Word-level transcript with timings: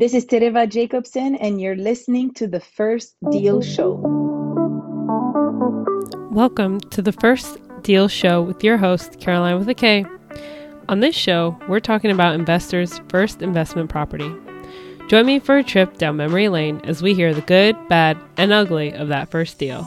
This 0.00 0.14
is 0.14 0.24
Tereva 0.24 0.66
Jacobson, 0.66 1.34
and 1.34 1.60
you're 1.60 1.76
listening 1.76 2.32
to 2.32 2.46
the 2.46 2.58
First 2.58 3.16
Deal 3.30 3.60
Show. 3.60 4.00
Welcome 6.30 6.80
to 6.80 7.02
the 7.02 7.12
First 7.12 7.58
Deal 7.82 8.08
Show 8.08 8.40
with 8.40 8.64
your 8.64 8.78
host, 8.78 9.20
Caroline 9.20 9.58
with 9.58 9.68
a 9.68 9.74
K. 9.74 10.06
On 10.88 11.00
this 11.00 11.14
show, 11.14 11.54
we're 11.68 11.80
talking 11.80 12.10
about 12.10 12.34
investors' 12.34 12.98
first 13.10 13.42
investment 13.42 13.90
property. 13.90 14.34
Join 15.10 15.26
me 15.26 15.38
for 15.38 15.58
a 15.58 15.62
trip 15.62 15.98
down 15.98 16.16
memory 16.16 16.48
lane 16.48 16.80
as 16.84 17.02
we 17.02 17.12
hear 17.12 17.34
the 17.34 17.42
good, 17.42 17.76
bad, 17.90 18.16
and 18.38 18.54
ugly 18.54 18.94
of 18.94 19.08
that 19.08 19.30
first 19.30 19.58
deal. 19.58 19.86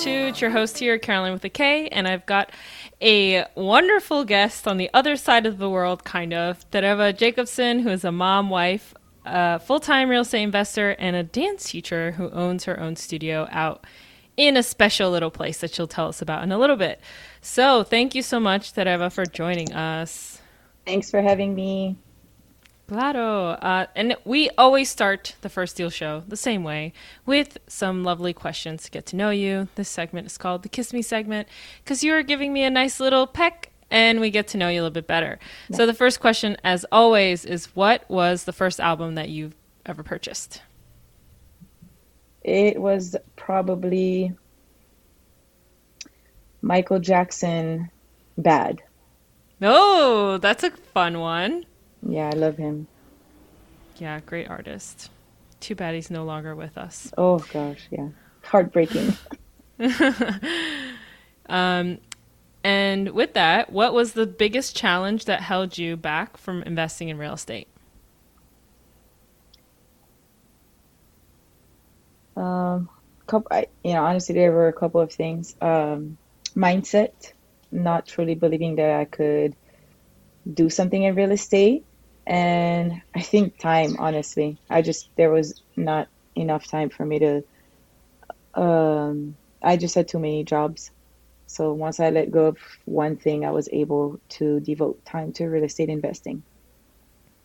402. 0.00 0.28
It's 0.28 0.40
your 0.40 0.50
host 0.50 0.78
here, 0.78 0.98
Caroline 0.98 1.32
with 1.32 1.44
a 1.44 1.50
K, 1.50 1.88
and 1.88 2.08
I've 2.08 2.24
got 2.24 2.52
a 3.02 3.44
wonderful 3.54 4.24
guest 4.24 4.66
on 4.66 4.78
the 4.78 4.88
other 4.94 5.14
side 5.16 5.44
of 5.44 5.58
the 5.58 5.68
world, 5.68 6.04
kind 6.04 6.32
of, 6.32 6.68
Tereva 6.70 7.14
Jacobson, 7.14 7.80
who 7.80 7.90
is 7.90 8.02
a 8.02 8.10
mom, 8.10 8.48
wife, 8.48 8.94
a 9.26 9.58
full 9.58 9.78
time 9.78 10.08
real 10.08 10.22
estate 10.22 10.42
investor, 10.42 10.92
and 10.92 11.16
a 11.16 11.22
dance 11.22 11.64
teacher 11.64 12.12
who 12.12 12.30
owns 12.30 12.64
her 12.64 12.80
own 12.80 12.96
studio 12.96 13.46
out 13.50 13.84
in 14.38 14.56
a 14.56 14.62
special 14.62 15.10
little 15.10 15.30
place 15.30 15.58
that 15.58 15.74
she'll 15.74 15.86
tell 15.86 16.08
us 16.08 16.22
about 16.22 16.42
in 16.42 16.50
a 16.50 16.58
little 16.58 16.76
bit. 16.76 17.00
So, 17.42 17.82
thank 17.82 18.14
you 18.14 18.22
so 18.22 18.40
much, 18.40 18.72
Tereva, 18.72 19.12
for 19.12 19.26
joining 19.26 19.74
us. 19.74 20.40
Thanks 20.86 21.10
for 21.10 21.20
having 21.20 21.54
me. 21.54 21.98
Claro. 22.90 23.50
Uh, 23.50 23.86
and 23.94 24.16
we 24.24 24.50
always 24.58 24.90
start 24.90 25.36
the 25.42 25.48
first 25.48 25.76
deal 25.76 25.90
show 25.90 26.24
the 26.26 26.36
same 26.36 26.64
way 26.64 26.92
with 27.24 27.56
some 27.68 28.02
lovely 28.02 28.32
questions 28.32 28.82
to 28.82 28.90
get 28.90 29.06
to 29.06 29.16
know 29.16 29.30
you. 29.30 29.68
This 29.76 29.88
segment 29.88 30.26
is 30.26 30.36
called 30.36 30.64
the 30.64 30.68
Kiss 30.68 30.92
Me 30.92 31.00
segment 31.00 31.46
because 31.84 32.02
you're 32.02 32.24
giving 32.24 32.52
me 32.52 32.64
a 32.64 32.70
nice 32.70 32.98
little 32.98 33.28
peck 33.28 33.70
and 33.92 34.18
we 34.18 34.28
get 34.28 34.48
to 34.48 34.58
know 34.58 34.68
you 34.68 34.80
a 34.80 34.82
little 34.82 34.90
bit 34.90 35.06
better. 35.06 35.38
So, 35.70 35.86
the 35.86 35.94
first 35.94 36.18
question, 36.18 36.56
as 36.64 36.84
always, 36.90 37.44
is 37.44 37.66
what 37.76 38.10
was 38.10 38.42
the 38.42 38.52
first 38.52 38.80
album 38.80 39.14
that 39.14 39.28
you've 39.28 39.54
ever 39.86 40.02
purchased? 40.02 40.60
It 42.42 42.82
was 42.82 43.14
probably 43.36 44.32
Michael 46.60 46.98
Jackson 46.98 47.88
Bad. 48.36 48.82
Oh, 49.62 50.38
that's 50.38 50.64
a 50.64 50.72
fun 50.72 51.20
one. 51.20 51.66
Yeah, 52.02 52.30
I 52.32 52.36
love 52.36 52.56
him. 52.56 52.88
Yeah, 53.98 54.20
great 54.20 54.48
artist. 54.48 55.10
Too 55.60 55.74
bad 55.74 55.94
he's 55.94 56.10
no 56.10 56.24
longer 56.24 56.56
with 56.56 56.78
us. 56.78 57.12
Oh 57.16 57.38
gosh, 57.40 57.88
yeah. 57.90 58.08
Heartbreaking. 58.44 59.18
um 61.48 61.98
and 62.64 63.10
with 63.10 63.34
that, 63.34 63.72
what 63.72 63.94
was 63.94 64.12
the 64.12 64.26
biggest 64.26 64.76
challenge 64.76 65.24
that 65.26 65.40
held 65.42 65.78
you 65.78 65.96
back 65.96 66.36
from 66.36 66.62
investing 66.64 67.08
in 67.08 67.18
real 67.18 67.34
estate? 67.34 67.68
Um, 72.36 72.88
couple, 73.26 73.48
I, 73.50 73.66
you 73.84 73.94
know, 73.94 74.04
honestly, 74.04 74.34
there 74.34 74.52
were 74.52 74.68
a 74.68 74.72
couple 74.72 75.00
of 75.00 75.12
things. 75.12 75.54
Um, 75.60 76.18
mindset, 76.56 77.12
not 77.72 78.06
truly 78.06 78.34
believing 78.34 78.76
that 78.76 78.90
I 79.00 79.04
could 79.06 79.54
do 80.52 80.70
something 80.70 81.02
in 81.02 81.14
real 81.14 81.32
estate, 81.32 81.84
and 82.30 83.02
I 83.12 83.22
think 83.22 83.58
time, 83.58 83.96
honestly, 83.98 84.56
I 84.70 84.82
just 84.82 85.08
there 85.16 85.32
was 85.32 85.60
not 85.76 86.06
enough 86.36 86.66
time 86.66 86.88
for 86.88 87.04
me 87.04 87.18
to. 87.18 87.44
Um, 88.54 89.36
I 89.62 89.76
just 89.76 89.96
had 89.96 90.06
too 90.06 90.20
many 90.20 90.44
jobs, 90.44 90.92
so 91.48 91.72
once 91.72 91.98
I 91.98 92.10
let 92.10 92.30
go 92.30 92.46
of 92.46 92.58
one 92.84 93.16
thing, 93.16 93.44
I 93.44 93.50
was 93.50 93.68
able 93.72 94.20
to 94.30 94.60
devote 94.60 95.04
time 95.04 95.32
to 95.34 95.46
real 95.46 95.64
estate 95.64 95.88
investing. 95.88 96.44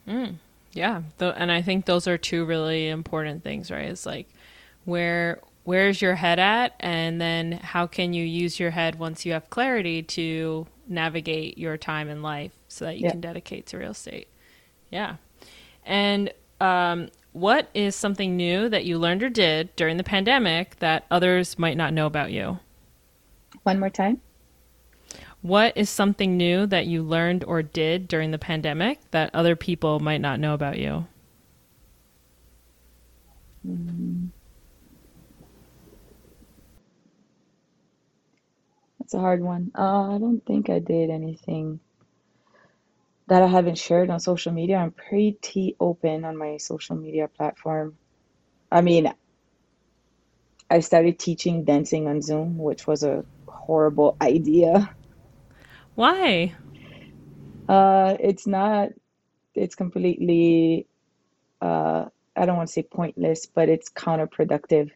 Mm, 0.07 0.35
yeah, 0.73 1.01
and 1.19 1.51
I 1.51 1.63
think 1.63 1.85
those 1.85 2.07
are 2.07 2.19
two 2.19 2.45
really 2.45 2.87
important 2.89 3.43
things, 3.43 3.71
right? 3.71 3.89
It's 3.89 4.05
like 4.05 4.29
where 4.85 5.39
where's 5.63 5.99
your 5.99 6.13
head 6.13 6.37
at, 6.37 6.75
and 6.79 7.19
then 7.19 7.53
how 7.53 7.87
can 7.87 8.13
you 8.13 8.23
use 8.23 8.59
your 8.59 8.71
head 8.71 8.99
once 8.99 9.25
you 9.25 9.33
have 9.33 9.49
clarity 9.49 10.03
to 10.03 10.67
navigate 10.87 11.57
your 11.57 11.75
time 11.75 12.07
in 12.07 12.21
life 12.21 12.51
so 12.67 12.85
that 12.85 12.97
you 12.97 13.05
yeah. 13.05 13.11
can 13.11 13.21
dedicate 13.21 13.65
to 13.65 13.79
real 13.79 13.89
estate. 13.89 14.27
Yeah. 14.89 15.17
And 15.85 16.33
um, 16.61 17.09
what 17.33 17.69
is 17.73 17.95
something 17.95 18.37
new 18.37 18.69
that 18.69 18.85
you 18.85 18.97
learned 18.97 19.23
or 19.23 19.29
did 19.29 19.75
during 19.75 19.97
the 19.97 20.03
pandemic 20.03 20.79
that 20.79 21.05
others 21.11 21.59
might 21.59 21.77
not 21.77 21.93
know 21.93 22.05
about 22.05 22.31
you? 22.31 22.59
One 23.63 23.79
more 23.79 23.89
time. 23.89 24.21
What 25.41 25.75
is 25.75 25.89
something 25.89 26.37
new 26.37 26.65
that 26.67 26.87
you 26.87 27.03
learned 27.03 27.43
or 27.43 27.61
did 27.61 28.07
during 28.07 28.31
the 28.31 28.39
pandemic 28.39 28.99
that 29.11 29.29
other 29.33 29.55
people 29.55 29.99
might 29.99 30.21
not 30.21 30.39
know 30.39 30.53
about 30.53 30.79
you? 30.79 31.05
Mm-hmm. 33.67 34.27
That's 38.99 39.13
a 39.13 39.19
hard 39.19 39.43
one. 39.43 39.71
Uh, 39.77 40.15
I 40.15 40.17
don't 40.17 40.43
think 40.47 40.69
I 40.71 40.79
did 40.79 41.11
anything 41.11 41.79
that 43.27 43.41
I 43.41 43.47
haven't 43.47 43.77
shared 43.77 44.09
on 44.09 44.19
social 44.19 44.51
media. 44.51 44.77
I'm 44.77 44.91
pretty 44.91 45.75
open 45.79 46.25
on 46.25 46.37
my 46.37 46.57
social 46.57 46.95
media 46.95 47.27
platform. 47.27 47.97
I 48.71 48.81
mean, 48.81 49.11
I 50.69 50.79
started 50.79 51.17
teaching 51.17 51.63
dancing 51.63 52.07
on 52.07 52.21
Zoom, 52.21 52.57
which 52.57 52.85
was 52.85 53.03
a 53.03 53.25
horrible 53.47 54.15
idea. 54.21 54.95
Why? 55.95 56.53
Uh, 57.67 58.17
it's 58.19 58.45
not, 58.45 58.89
it's 59.55 59.75
completely, 59.75 60.85
uh, 61.61 62.05
I 62.35 62.45
don't 62.45 62.57
want 62.57 62.67
to 62.67 62.73
say 62.73 62.83
pointless, 62.83 63.47
but 63.47 63.69
it's 63.69 63.89
counterproductive. 63.89 64.91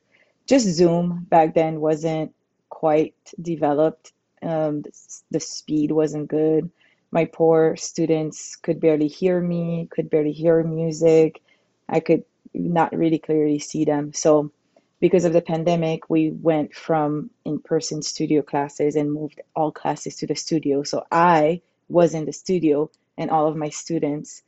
Just 0.45 0.67
Zoom 0.67 1.25
back 1.29 1.55
then 1.55 1.79
wasn't 1.79 2.33
quite 2.69 3.15
developed. 3.41 4.13
Um, 4.41 4.83
the, 4.83 4.91
the 5.31 5.39
speed 5.39 5.91
wasn't 5.91 6.27
good 6.27 6.69
my 7.11 7.25
poor 7.25 7.75
students 7.75 8.55
could 8.55 8.79
barely 8.79 9.07
hear 9.07 9.41
me, 9.41 9.87
could 9.91 10.09
barely 10.09 10.31
hear 10.31 10.63
music. 10.63 11.41
I 11.87 11.99
could 11.99 12.23
not 12.53 12.95
really 12.95 13.19
clearly 13.19 13.59
see 13.59 13.85
them. 13.85 14.13
So, 14.13 14.51
because 14.99 15.23
of 15.23 15.33
the 15.33 15.41
pandemic, 15.41 16.09
we 16.09 16.29
went 16.29 16.75
from 16.75 17.29
in 17.45 17.59
person 17.59 18.01
studio 18.01 18.41
classes 18.41 18.95
and 18.95 19.13
moved 19.13 19.41
all 19.55 19.71
classes 19.71 20.17
to 20.17 20.27
the 20.27 20.35
studio. 20.35 20.83
So, 20.83 21.05
I 21.11 21.61
was 21.87 22.13
in 22.13 22.25
the 22.25 22.33
studio 22.33 22.91
and 23.17 23.31
all 23.31 23.47
of 23.47 23.55
my 23.55 23.69
students 23.69 24.43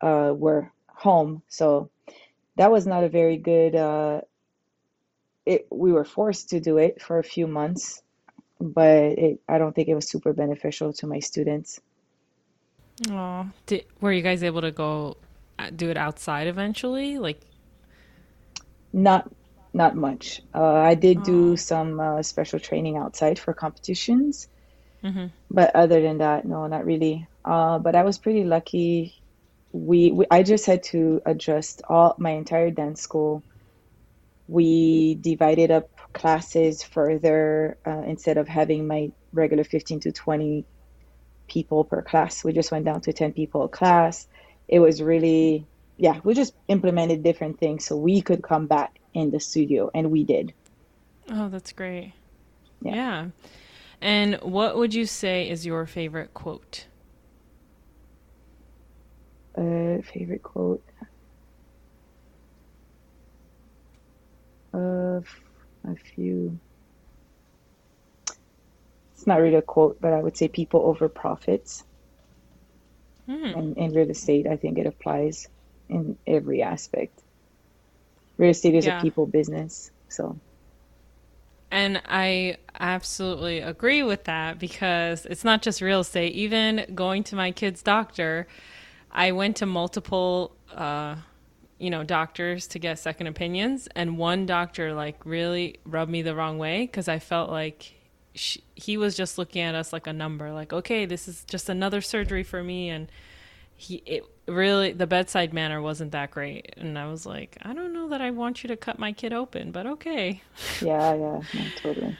uh, 0.00 0.32
were 0.34 0.72
home. 0.88 1.42
So, 1.48 1.90
that 2.56 2.70
was 2.70 2.86
not 2.86 3.04
a 3.04 3.08
very 3.08 3.36
good. 3.36 3.74
Uh, 3.74 4.22
it, 5.44 5.66
we 5.70 5.92
were 5.92 6.04
forced 6.04 6.50
to 6.50 6.60
do 6.60 6.76
it 6.76 7.00
for 7.00 7.18
a 7.18 7.24
few 7.24 7.46
months, 7.46 8.02
but 8.60 8.94
it, 8.94 9.40
I 9.48 9.58
don't 9.58 9.74
think 9.74 9.88
it 9.88 9.94
was 9.94 10.08
super 10.08 10.32
beneficial 10.32 10.92
to 10.94 11.06
my 11.06 11.20
students. 11.20 11.80
Oh, 13.10 13.48
were 14.00 14.12
you 14.12 14.22
guys 14.22 14.42
able 14.42 14.60
to 14.62 14.72
go 14.72 15.16
uh, 15.58 15.70
do 15.70 15.90
it 15.90 15.96
outside 15.96 16.46
eventually? 16.46 17.18
Like, 17.18 17.40
not 18.92 19.30
not 19.72 19.94
much. 19.94 20.42
Uh, 20.54 20.74
I 20.74 20.94
did 20.94 21.22
do 21.22 21.56
some 21.56 22.00
uh, 22.00 22.22
special 22.22 22.58
training 22.58 22.96
outside 22.96 23.38
for 23.38 23.52
competitions, 23.52 24.48
mm-hmm. 25.04 25.26
but 25.50 25.74
other 25.76 26.00
than 26.00 26.18
that, 26.18 26.44
no, 26.44 26.66
not 26.66 26.84
really. 26.84 27.26
Uh, 27.44 27.78
but 27.78 27.94
I 27.94 28.02
was 28.02 28.18
pretty 28.18 28.44
lucky. 28.44 29.14
We, 29.72 30.10
we 30.10 30.26
I 30.30 30.42
just 30.42 30.66
had 30.66 30.82
to 30.84 31.20
adjust 31.26 31.82
all 31.88 32.16
my 32.18 32.30
entire 32.30 32.70
dance 32.70 33.00
school. 33.00 33.42
We 34.48 35.16
divided 35.16 35.70
up 35.70 35.90
classes 36.14 36.82
further 36.82 37.76
uh, 37.86 38.02
instead 38.06 38.38
of 38.38 38.48
having 38.48 38.86
my 38.86 39.12
regular 39.32 39.62
15 39.64 40.00
to 40.00 40.12
20 40.12 40.64
people 41.48 41.84
per 41.84 42.02
class. 42.02 42.44
We 42.44 42.52
just 42.52 42.70
went 42.70 42.84
down 42.84 43.00
to 43.02 43.12
10 43.12 43.32
people 43.32 43.64
a 43.64 43.68
class. 43.68 44.28
It 44.68 44.80
was 44.80 45.02
really, 45.02 45.66
yeah, 45.96 46.20
we 46.24 46.34
just 46.34 46.54
implemented 46.68 47.22
different 47.22 47.58
things 47.58 47.84
so 47.84 47.96
we 47.96 48.20
could 48.20 48.42
come 48.42 48.66
back 48.66 48.98
in 49.14 49.30
the 49.30 49.40
studio, 49.40 49.90
and 49.94 50.10
we 50.10 50.24
did. 50.24 50.52
Oh, 51.30 51.48
that's 51.48 51.72
great. 51.72 52.12
Yeah. 52.82 52.94
yeah. 52.94 53.26
And 54.00 54.36
what 54.42 54.76
would 54.76 54.94
you 54.94 55.06
say 55.06 55.48
is 55.48 55.66
your 55.66 55.86
favorite 55.86 56.32
quote? 56.34 56.86
Uh, 59.56 59.98
favorite 60.12 60.42
quote? 60.42 60.84
Uh, 64.72 65.20
a 65.84 65.96
few 66.14 66.58
it's 69.18 69.26
not 69.26 69.40
really 69.40 69.56
a 69.56 69.62
quote, 69.62 70.00
but 70.00 70.12
I 70.12 70.22
would 70.22 70.36
say 70.36 70.46
people 70.46 70.80
over 70.82 71.08
profits. 71.08 71.82
Hmm. 73.26 73.44
And 73.44 73.76
in 73.76 73.92
real 73.92 74.08
estate, 74.10 74.46
I 74.46 74.54
think 74.54 74.78
it 74.78 74.86
applies 74.86 75.48
in 75.88 76.16
every 76.24 76.62
aspect. 76.62 77.20
real 78.36 78.50
estate 78.50 78.76
is 78.76 78.86
yeah. 78.86 79.00
a 79.00 79.02
people 79.02 79.26
business. 79.26 79.90
So 80.08 80.38
and 81.72 82.00
I 82.06 82.58
absolutely 82.78 83.58
agree 83.58 84.04
with 84.04 84.24
that 84.24 84.60
because 84.60 85.26
it's 85.26 85.42
not 85.42 85.62
just 85.62 85.80
real 85.82 86.00
estate. 86.00 86.32
Even 86.34 86.86
going 86.94 87.24
to 87.24 87.34
my 87.34 87.50
kid's 87.50 87.82
doctor, 87.82 88.46
I 89.10 89.32
went 89.32 89.56
to 89.56 89.66
multiple, 89.66 90.54
uh, 90.72 91.16
you 91.78 91.90
know, 91.90 92.04
doctors 92.04 92.68
to 92.68 92.78
get 92.78 93.00
second 93.00 93.26
opinions, 93.26 93.88
and 93.96 94.16
one 94.16 94.46
doctor 94.46 94.94
like 94.94 95.26
really 95.26 95.80
rubbed 95.84 96.12
me 96.12 96.22
the 96.22 96.36
wrong 96.36 96.56
way 96.56 96.82
because 96.82 97.08
I 97.08 97.18
felt 97.18 97.50
like 97.50 97.97
she, 98.34 98.62
he 98.74 98.96
was 98.96 99.16
just 99.16 99.38
looking 99.38 99.62
at 99.62 99.74
us 99.74 99.92
like 99.92 100.06
a 100.06 100.12
number, 100.12 100.52
like, 100.52 100.72
okay, 100.72 101.06
this 101.06 101.28
is 101.28 101.44
just 101.44 101.68
another 101.68 102.00
surgery 102.00 102.42
for 102.42 102.62
me, 102.62 102.88
and 102.88 103.10
he 103.78 104.02
it 104.04 104.24
really 104.46 104.92
the 104.92 105.06
bedside 105.06 105.54
manner 105.54 105.80
wasn't 105.80 106.10
that 106.10 106.32
great. 106.32 106.74
And 106.76 106.98
i 106.98 107.06
was 107.06 107.24
like 107.24 107.56
i 107.62 107.72
don't 107.72 107.94
know 107.94 108.08
that 108.08 108.20
i 108.20 108.30
want 108.30 108.62
you 108.62 108.68
to 108.68 108.76
cut 108.76 108.98
my 108.98 109.12
kid 109.12 109.32
open 109.32 109.70
but 109.70 109.86
okay. 109.86 110.42
Yeah 110.82 111.14
yeah 111.14 111.40
no, 111.54 111.64
totally. 111.76 112.18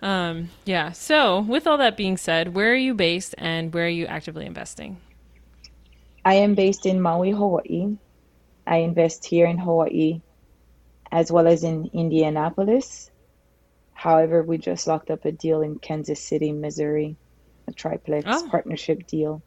Um 0.00 0.48
yeah. 0.64 0.90
So 0.92 1.40
with 1.40 1.66
all 1.66 1.76
that 1.78 1.96
being 1.96 2.16
said 2.16 2.54
where 2.54 2.72
are 2.72 2.84
you 2.88 2.94
based 2.94 3.34
and 3.38 3.72
where 3.72 3.84
are 3.84 3.88
you 4.00 4.06
actively 4.06 4.46
investing? 4.46 4.96
I 6.24 6.34
am 6.34 6.54
based 6.54 6.86
in 6.86 7.02
maui 7.02 7.32
hawaii. 7.32 7.96
I 8.66 8.78
invest 8.78 9.26
here 9.26 9.46
in 9.46 9.58
hawaii 9.58 10.22
as 11.10 11.30
well 11.30 11.46
as 11.46 11.62
in 11.62 11.90
indianapolis 11.92 13.10
however 14.02 14.42
we 14.42 14.58
just 14.58 14.86
locked 14.86 15.10
up 15.10 15.24
a 15.24 15.32
deal 15.32 15.62
in 15.62 15.78
kansas 15.78 16.20
city 16.20 16.52
missouri 16.52 17.16
a 17.68 17.72
triplex 17.72 18.26
oh. 18.28 18.48
partnership 18.50 19.06
deal 19.06 19.42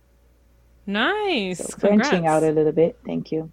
Nice. 0.85 1.57
So 1.57 1.77
branching 1.77 2.27
out 2.27 2.43
a 2.43 2.51
little 2.51 2.71
bit. 2.71 2.97
Thank 3.05 3.31
you. 3.31 3.51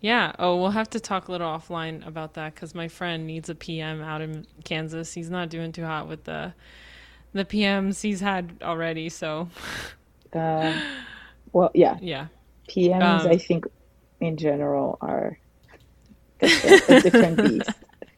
Yeah. 0.00 0.32
Oh, 0.38 0.56
we'll 0.56 0.70
have 0.70 0.90
to 0.90 1.00
talk 1.00 1.28
a 1.28 1.32
little 1.32 1.48
offline 1.48 2.06
about 2.06 2.34
that 2.34 2.54
because 2.54 2.74
my 2.74 2.88
friend 2.88 3.26
needs 3.26 3.48
a 3.48 3.54
PM 3.54 4.02
out 4.02 4.20
in 4.20 4.46
Kansas. 4.64 5.12
He's 5.12 5.30
not 5.30 5.48
doing 5.48 5.72
too 5.72 5.84
hot 5.84 6.08
with 6.08 6.24
the 6.24 6.52
the 7.32 7.44
PMs 7.44 8.00
he's 8.00 8.20
had 8.20 8.56
already. 8.62 9.08
So. 9.08 9.48
Uh, 10.32 10.78
well, 11.52 11.70
yeah. 11.74 11.98
Yeah. 12.02 12.26
PMs, 12.68 13.20
um, 13.20 13.28
I 13.28 13.36
think, 13.36 13.64
in 14.20 14.36
general, 14.36 14.98
are 15.00 15.38
a 16.40 16.48
different 16.48 17.36
beast. 17.36 17.70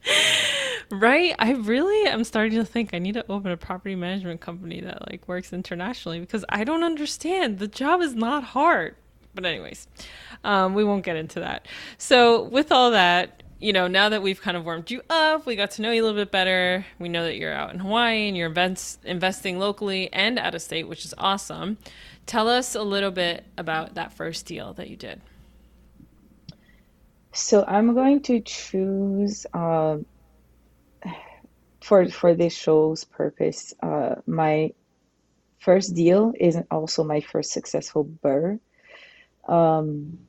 Right? 0.91 1.35
I 1.37 1.53
really 1.53 2.09
am 2.09 2.23
starting 2.23 2.57
to 2.57 2.65
think 2.65 2.93
I 2.93 2.99
need 2.99 3.13
to 3.13 3.25
open 3.29 3.51
a 3.51 3.57
property 3.57 3.95
management 3.95 4.41
company 4.41 4.81
that 4.81 5.09
like 5.09 5.27
works 5.27 5.53
internationally 5.53 6.19
because 6.19 6.43
I 6.49 6.63
don't 6.63 6.83
understand. 6.83 7.59
The 7.59 7.67
job 7.67 8.01
is 8.01 8.15
not 8.15 8.43
hard. 8.43 8.95
But 9.35 9.45
anyways, 9.45 9.87
um, 10.43 10.73
we 10.73 10.83
won't 10.83 11.05
get 11.05 11.15
into 11.15 11.41
that. 11.41 11.67
So 11.99 12.43
with 12.43 12.71
all 12.71 12.91
that, 12.91 13.43
you 13.59 13.73
know, 13.73 13.87
now 13.87 14.09
that 14.09 14.21
we've 14.21 14.41
kind 14.41 14.57
of 14.57 14.65
warmed 14.65 14.89
you 14.89 15.01
up, 15.09 15.45
we 15.45 15.55
got 15.55 15.71
to 15.71 15.81
know 15.81 15.91
you 15.91 16.01
a 16.01 16.05
little 16.05 16.19
bit 16.19 16.31
better. 16.31 16.85
We 16.97 17.09
know 17.09 17.23
that 17.23 17.35
you're 17.35 17.53
out 17.53 17.73
in 17.73 17.79
Hawaii 17.79 18.27
and 18.27 18.35
you're 18.35 18.49
events, 18.49 18.97
investing 19.03 19.59
locally 19.59 20.11
and 20.13 20.39
out 20.39 20.55
of 20.55 20.61
state, 20.61 20.87
which 20.87 21.05
is 21.05 21.13
awesome. 21.17 21.77
Tell 22.25 22.47
us 22.47 22.73
a 22.73 22.81
little 22.81 23.11
bit 23.11 23.43
about 23.57 23.95
that 23.95 24.13
first 24.13 24.45
deal 24.45 24.73
that 24.73 24.89
you 24.89 24.95
did. 24.95 25.21
So 27.33 27.63
I'm 27.67 27.93
going 27.93 28.21
to 28.23 28.39
choose 28.39 29.45
uh, 29.53 29.97
for 31.81 32.07
for 32.09 32.35
this 32.35 32.53
show's 32.53 33.03
purpose, 33.03 33.73
uh, 33.81 34.15
my 34.25 34.73
first 35.59 35.95
deal 35.95 36.33
isn't 36.39 36.67
also 36.71 37.03
my 37.03 37.21
first 37.21 37.51
successful 37.51 38.05
BRRRR. 38.05 38.59
Um, 39.47 40.19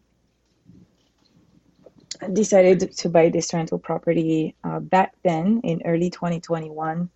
I 2.22 2.28
decided 2.28 2.96
to 2.96 3.08
buy 3.08 3.30
this 3.30 3.54
rental 3.54 3.78
property 3.78 4.54
uh, 4.62 4.80
back 4.80 5.14
then 5.22 5.60
in 5.64 5.82
early 5.84 6.10
2021. 6.10 7.08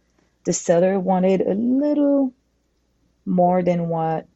The 0.45 0.53
seller 0.53 0.99
wanted 0.99 1.41
a 1.43 1.55
little 1.55 2.33
more 3.27 3.63
than 3.63 3.89
what 3.89 4.27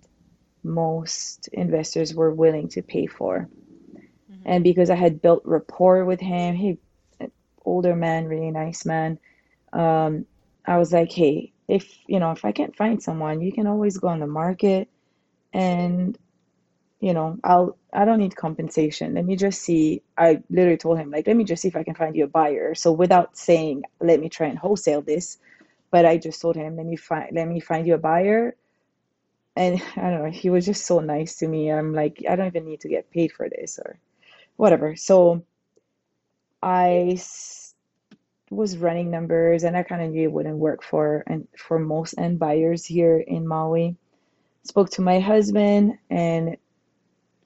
most 0.63 1.49
investors 1.53 2.15
were 2.15 2.35
willing 2.35 2.69
to 2.69 2.83
pay 2.83 3.07
for. 3.07 3.49
Mm-hmm. 3.95 4.43
And 4.45 4.65
because 4.65 4.91
I 4.91 4.95
had 4.95 5.23
built 5.23 5.43
rapport 5.45 6.05
with 6.05 6.21
him, 6.21 6.55
he 6.55 6.79
older 7.65 7.95
man, 7.95 8.27
really 8.27 8.51
nice 8.51 8.87
man, 8.87 9.19
um, 9.73 10.27
I 10.67 10.79
was 10.79 10.93
like, 10.93 11.13
hey, 11.13 11.53
if 11.69 11.89
you 12.07 12.19
know, 12.21 12.33
if 12.33 12.45
I 12.45 12.53
can't 12.53 12.77
find 12.77 13.03
someone, 13.03 13.41
you 13.41 13.53
can 13.53 13.67
always 13.67 13.99
go 13.99 14.09
on 14.09 14.21
the 14.21 14.27
market 14.27 14.89
and 15.53 16.19
you 17.01 17.15
know, 17.15 17.39
I'll 17.45 17.77
I 17.93 18.05
don't 18.05 18.19
need 18.19 18.37
compensation. 18.37 19.15
Let 19.15 19.25
me 19.25 19.37
just 19.37 19.63
see. 19.63 20.03
I 20.17 20.43
literally 20.51 20.77
told 20.79 20.99
him 20.99 21.11
like, 21.11 21.27
let 21.27 21.37
me 21.37 21.45
just 21.45 21.63
see 21.63 21.69
if 21.69 21.77
I 21.77 21.85
can 21.85 21.95
find 21.95 22.17
you 22.17 22.25
a 22.25 22.29
buyer. 22.29 22.75
So 22.75 22.93
without 22.93 23.37
saying, 23.37 23.85
let 24.01 24.21
me 24.21 24.29
try 24.29 24.49
and 24.49 24.59
wholesale 24.59 25.03
this, 25.03 25.39
but 25.91 26.05
I 26.07 26.19
just 26.19 26.41
told 26.41 26.57
him, 26.57 26.77
let 26.77 26.87
me 26.87 26.97
find 26.97 27.31
let 27.35 27.49
me 27.49 27.61
find 27.61 27.87
you 27.87 27.95
a 27.95 27.99
buyer. 27.99 28.57
And 29.57 29.83
I 29.97 30.11
don't 30.11 30.25
know, 30.25 30.31
he 30.31 30.51
was 30.51 30.67
just 30.67 30.87
so 30.87 31.01
nice 31.01 31.37
to 31.39 31.49
me. 31.49 31.71
I'm 31.73 31.95
like, 31.95 32.23
I 32.29 32.37
don't 32.37 32.49
even 32.49 32.67
need 32.67 32.81
to 32.81 32.89
get 32.89 33.11
paid 33.11 33.33
for 33.33 33.49
this 33.49 33.79
or 33.79 33.99
whatever. 34.57 34.97
So 34.97 35.45
I 36.63 37.17
was 38.51 38.77
running 38.77 39.11
numbers 39.11 39.65
and 39.65 39.77
I 39.77 39.83
kind 39.83 40.03
of 40.03 40.11
knew 40.11 40.25
it 40.25 40.33
wouldn't 40.33 40.57
work 40.57 40.83
for 40.83 41.25
and 41.27 41.47
for 41.57 41.79
most 41.79 42.15
end 42.19 42.39
buyers 42.39 42.85
here 42.85 43.19
in 43.19 43.47
Maui. 43.47 43.97
Spoke 44.65 44.91
to 44.91 45.03
my 45.03 45.21
husband 45.21 45.99
and 46.11 46.57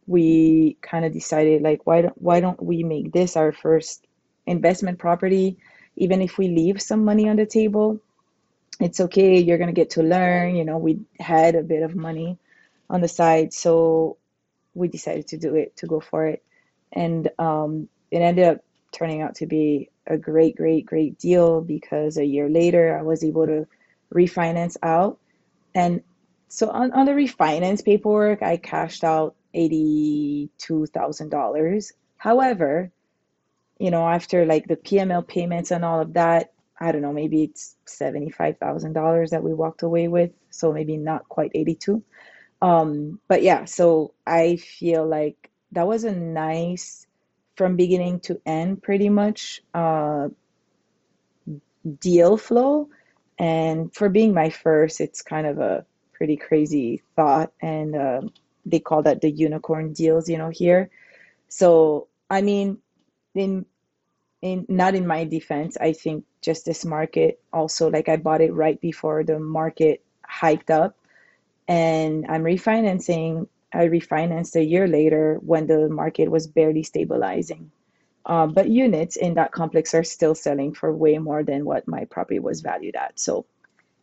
we 0.07 0.77
kind 0.83 1.05
of 1.05 1.13
decided 1.13 1.63
like 1.63 1.87
why 1.87 2.03
don't 2.03 2.21
why 2.21 2.41
don't 2.41 2.63
we 2.63 2.83
make 2.83 3.13
this 3.13 3.37
our 3.37 3.53
first 3.53 4.07
investment 4.47 4.99
property 4.99 5.57
even 5.97 6.21
if 6.21 6.39
we 6.39 6.49
leave 6.49 6.83
some 6.83 7.05
money 7.05 7.29
on 7.29 7.37
the 7.37 7.47
table 7.47 8.01
it's 8.81 9.01
okay 9.01 9.39
you're 9.39 9.59
going 9.59 9.69
to 9.73 9.81
get 9.81 9.91
to 9.91 10.03
learn 10.03 10.57
you 10.57 10.65
know 10.65 10.79
we 10.79 11.01
had 11.21 11.55
a 11.55 11.63
bit 11.63 11.83
of 11.83 11.95
money 11.95 12.37
on 12.91 13.01
the 13.01 13.09
side 13.09 13.53
so 13.53 14.17
we 14.75 14.89
decided 14.89 15.29
to 15.29 15.37
do 15.37 15.55
it 15.55 15.77
to 15.77 15.87
go 15.87 16.01
for 16.01 16.27
it 16.27 16.43
and 16.93 17.31
um, 17.39 17.89
it 18.11 18.19
ended 18.19 18.45
up 18.45 18.65
turning 18.93 19.23
out 19.23 19.37
to 19.37 19.47
be 19.47 19.89
a 20.07 20.19
great, 20.19 20.57
great, 20.57 20.85
great 20.87 21.19
deal 21.19 21.61
because 21.61 22.17
a 22.17 22.25
year 22.25 22.49
later 22.49 22.97
I 22.97 23.03
was 23.03 23.25
able 23.25 23.47
to 23.47 23.67
refinance 24.13 24.77
out. 24.83 25.19
And 25.75 26.03
so 26.49 26.71
on, 26.71 26.93
on 26.93 27.07
the 27.07 27.13
refinance 27.13 27.83
paperwork, 27.85 28.43
I 28.43 28.59
cashed 28.59 29.05
out 29.05 29.35
$82,000. 29.55 31.93
However, 32.19 32.91
you 33.79 33.91
know, 33.91 34.07
after 34.07 34.45
like 34.47 34.69
the 34.69 34.77
PML 34.77 35.27
payments 35.27 35.71
and 35.71 35.83
all 35.85 36.01
of 36.01 36.13
that, 36.15 36.53
I 36.79 36.93
don't 36.93 37.03
know, 37.03 37.13
maybe 37.13 37.43
it's 37.45 37.77
$75,000 37.87 39.31
that 39.31 39.43
we 39.43 39.55
walked 39.55 39.83
away 39.83 40.09
with. 40.09 40.31
So 40.51 40.73
maybe 40.73 40.97
not 40.97 41.29
quite 41.29 41.53
82. 41.55 42.03
Um, 42.61 43.21
but 43.29 43.43
yeah, 43.43 43.65
so 43.65 44.15
I 44.27 44.57
feel 44.57 45.07
like 45.07 45.51
that 45.73 45.87
was 45.87 46.05
a 46.05 46.13
nice 46.13 47.07
from 47.57 47.77
beginning 47.77 48.21
to 48.21 48.41
end 48.47 48.83
pretty 48.83 49.09
much 49.09 49.63
uh, 49.75 50.29
deal 52.01 52.37
flow. 52.37 52.89
And 53.39 53.95
for 53.95 54.09
being 54.09 54.35
my 54.35 54.51
first 54.51 55.01
it's 55.01 55.23
kind 55.23 55.47
of 55.47 55.59
a 55.59 55.85
pretty 56.13 56.37
crazy 56.37 57.03
thought. 57.17 57.53
And 57.61 57.97
uh, 57.97 58.21
they 58.65 58.79
call 58.81 59.03
that 59.03 59.21
the 59.21 59.31
unicorn 59.31 59.93
deals 59.93 60.29
you 60.29 60.39
know 60.39 60.51
here. 60.51 60.91
So 61.49 62.09
i 62.31 62.41
mean 62.41 62.79
in 63.35 63.67
in 64.41 64.65
not 64.69 64.95
in 64.95 65.07
my 65.07 65.25
defense 65.25 65.77
i 65.81 65.93
think 65.93 66.25
just 66.41 66.65
this 66.65 66.85
market 66.85 67.41
also 67.53 67.91
like 67.91 68.09
i 68.09 68.17
bought 68.17 68.41
it 68.41 68.53
right 68.53 68.81
before 68.81 69.23
the 69.23 69.39
market 69.39 70.03
hiked 70.27 70.71
up. 70.71 70.97
And 71.69 72.27
i'm 72.29 72.43
refinancing 72.43 73.49
I 73.73 73.89
refinanced 73.89 74.57
a 74.57 74.65
year 74.65 74.87
later 74.87 75.39
when 75.41 75.67
the 75.67 75.89
market 75.89 76.31
was 76.31 76.47
barely 76.47 76.83
stabilizing. 76.83 77.71
Um, 78.25 78.53
but 78.53 78.69
units 78.69 79.17
in 79.17 79.35
that 79.35 79.53
complex 79.53 79.95
are 79.95 80.05
still 80.05 80.35
selling 80.35 80.75
for 80.75 80.93
way 80.95 81.19
more 81.19 81.43
than 81.43 81.65
what 81.65 81.89
my 81.89 82.05
property 82.05 82.39
was 82.39 82.61
valued 82.61 82.95
at. 82.95 83.19
So 83.19 83.47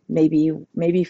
maybe 0.09 0.51
maybe 0.75 1.07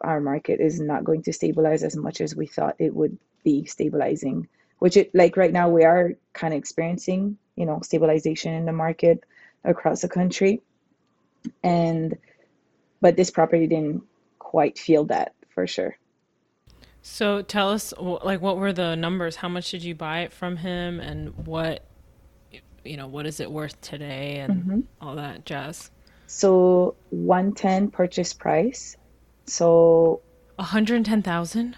our 0.00 0.20
market 0.20 0.60
is 0.60 0.80
not 0.80 1.04
going 1.04 1.22
to 1.24 1.32
stabilize 1.32 1.82
as 1.82 1.96
much 1.96 2.20
as 2.20 2.34
we 2.34 2.46
thought 2.46 2.76
it 2.78 2.94
would 2.94 3.16
be 3.44 3.64
stabilizing. 3.66 4.48
Which 4.80 4.96
it 4.96 5.14
like 5.14 5.36
right 5.36 5.52
now 5.52 5.68
we 5.68 5.84
are 5.84 6.14
kind 6.32 6.54
of 6.54 6.58
experiencing, 6.58 7.38
you 7.56 7.66
know, 7.66 7.80
stabilization 7.82 8.54
in 8.54 8.64
the 8.64 8.72
market 8.72 9.24
across 9.64 10.02
the 10.02 10.08
country. 10.08 10.62
And 11.62 12.16
but 13.00 13.16
this 13.16 13.30
property 13.30 13.66
didn't 13.66 14.02
quite 14.38 14.78
feel 14.78 15.04
that 15.06 15.34
for 15.50 15.66
sure. 15.66 15.96
So 17.02 17.42
tell 17.42 17.70
us, 17.70 17.94
like, 17.98 18.40
what 18.40 18.58
were 18.58 18.72
the 18.72 18.94
numbers? 18.94 19.36
How 19.36 19.48
much 19.48 19.70
did 19.70 19.82
you 19.82 19.94
buy 19.94 20.20
it 20.20 20.32
from 20.32 20.56
him, 20.56 21.00
and 21.00 21.34
what, 21.46 21.84
you 22.84 22.96
know, 22.96 23.06
what 23.06 23.26
is 23.26 23.40
it 23.40 23.50
worth 23.50 23.80
today, 23.80 24.38
and 24.40 24.54
mm-hmm. 24.54 24.80
all 25.00 25.16
that 25.16 25.46
jazz? 25.46 25.90
So 26.26 26.96
one 27.10 27.54
ten 27.54 27.90
purchase 27.90 28.34
price. 28.34 28.96
So 29.46 30.20
one 30.56 30.68
hundred 30.68 31.04
ten 31.06 31.22
thousand. 31.22 31.76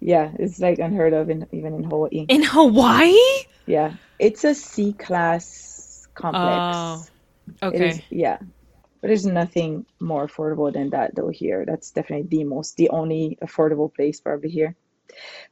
Yeah, 0.00 0.32
it's 0.38 0.58
like 0.60 0.78
unheard 0.78 1.12
of 1.12 1.28
in 1.28 1.46
even 1.52 1.74
in 1.74 1.84
Hawaii. 1.84 2.24
In 2.28 2.42
Hawaii? 2.42 3.18
Yeah. 3.66 3.92
it's 4.18 4.44
a 4.44 4.54
C 4.54 4.92
class 4.92 6.06
complex. 6.14 7.10
Oh, 7.62 7.68
okay. 7.68 7.90
Is, 7.90 8.00
yeah. 8.10 8.38
But 9.00 9.08
there's 9.08 9.26
nothing 9.26 9.86
more 10.00 10.26
affordable 10.26 10.72
than 10.72 10.90
that 10.90 11.14
though 11.14 11.28
here. 11.28 11.64
That's 11.66 11.90
definitely 11.90 12.28
the 12.38 12.44
most 12.44 12.76
the 12.76 12.90
only 12.90 13.38
affordable 13.42 13.94
place 13.94 14.20
probably 14.20 14.50
here. 14.50 14.76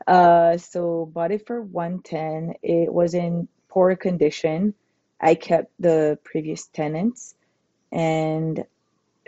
Uh 0.06 0.56
so 0.58 1.06
bought 1.06 1.32
it 1.32 1.46
for 1.46 1.62
110. 1.62 2.54
It 2.62 2.92
was 2.92 3.14
in 3.14 3.48
poor 3.68 3.96
condition. 3.96 4.74
I 5.20 5.34
kept 5.34 5.72
the 5.80 6.18
previous 6.24 6.66
tenants 6.66 7.34
and 7.92 8.64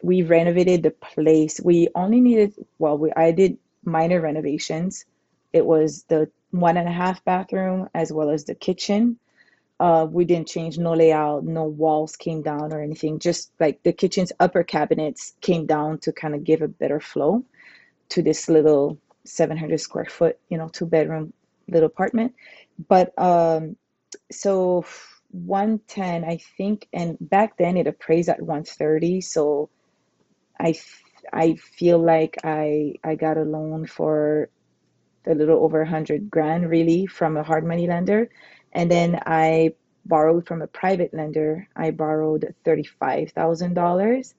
we 0.03 0.23
renovated 0.23 0.83
the 0.83 0.91
place. 0.91 1.61
We 1.63 1.89
only 1.95 2.21
needed 2.21 2.55
well, 2.79 2.99
we 2.99 3.13
I 3.13 3.33
did 3.33 3.59
minor 3.85 4.21
renovations. 4.21 5.05
It 5.53 5.67
was 5.67 6.05
the 6.05 6.31
one 6.51 6.77
and 6.77 6.89
a 6.89 6.93
half 6.93 7.25
bathroom 7.25 7.89
as 7.95 8.13
well 8.13 8.31
as 8.31 8.45
the 8.45 8.55
kitchen. 8.55 9.19
Uh, 9.81 10.07
we 10.11 10.25
didn't 10.25 10.49
change 10.49 10.77
no 10.79 10.93
layout, 10.93 11.45
no 11.45 11.65
walls 11.65 12.17
came 12.17 12.43
down 12.43 12.73
or 12.73 12.81
anything. 12.83 13.19
Just 13.19 13.53
like 13.61 13.83
the 13.85 13.93
kitchen's 13.93 14.33
upper 14.41 14.65
cabinets 14.65 15.35
came 15.41 15.67
down 15.67 15.99
to 15.99 16.13
kind 16.13 16.35
of 16.35 16.43
give 16.45 16.63
a 16.63 16.69
better 16.69 16.99
flow 17.01 17.45
to 18.11 18.23
this 18.23 18.49
little 18.49 18.99
700 19.25 19.79
square 19.79 20.07
foot, 20.07 20.39
you 20.49 20.59
know, 20.59 20.69
two 20.69 20.87
bedroom 20.87 21.33
little 21.69 21.87
apartment. 21.87 22.35
But 22.89 23.17
um, 23.19 23.77
so 24.33 24.85
110, 25.31 26.25
I 26.25 26.39
think, 26.57 26.89
and 26.93 27.17
back 27.21 27.57
then 27.59 27.77
it 27.77 27.87
appraised 27.87 28.29
at 28.29 28.41
130. 28.43 29.21
So 29.21 29.69
I 30.59 30.75
I 31.33 31.55
feel 31.57 31.99
like 31.99 32.39
I 32.45 32.95
I 33.05 33.15
got 33.15 33.37
a 33.37 33.43
loan 33.43 33.87
for 33.87 34.49
a 35.27 35.35
little 35.35 35.63
over 35.63 35.83
a 35.83 35.89
hundred 35.89 36.31
grand 36.31 36.71
really 36.71 37.07
from 37.07 37.37
a 37.37 37.43
hard 37.43 37.65
money 37.67 37.87
lender, 37.87 38.31
and 38.73 38.91
then 38.91 39.21
I 39.27 39.75
borrowed 40.07 40.47
from 40.47 40.63
a 40.63 40.67
private 40.69 41.15
lender. 41.15 41.69
I 41.77 41.93
borrowed 41.93 42.55
thirty 42.65 42.85
five 42.85 43.33
thousand 43.33 43.79
uh, 43.79 43.83
dollars 43.83 44.35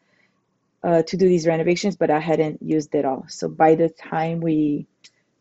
to 0.83 1.17
do 1.17 1.27
these 1.27 1.47
renovations, 1.47 1.97
but 1.97 2.11
I 2.11 2.19
hadn't 2.19 2.61
used 2.61 2.95
it 2.95 3.05
all. 3.05 3.25
So 3.29 3.49
by 3.49 3.75
the 3.75 3.89
time 3.89 4.41
we 4.41 4.87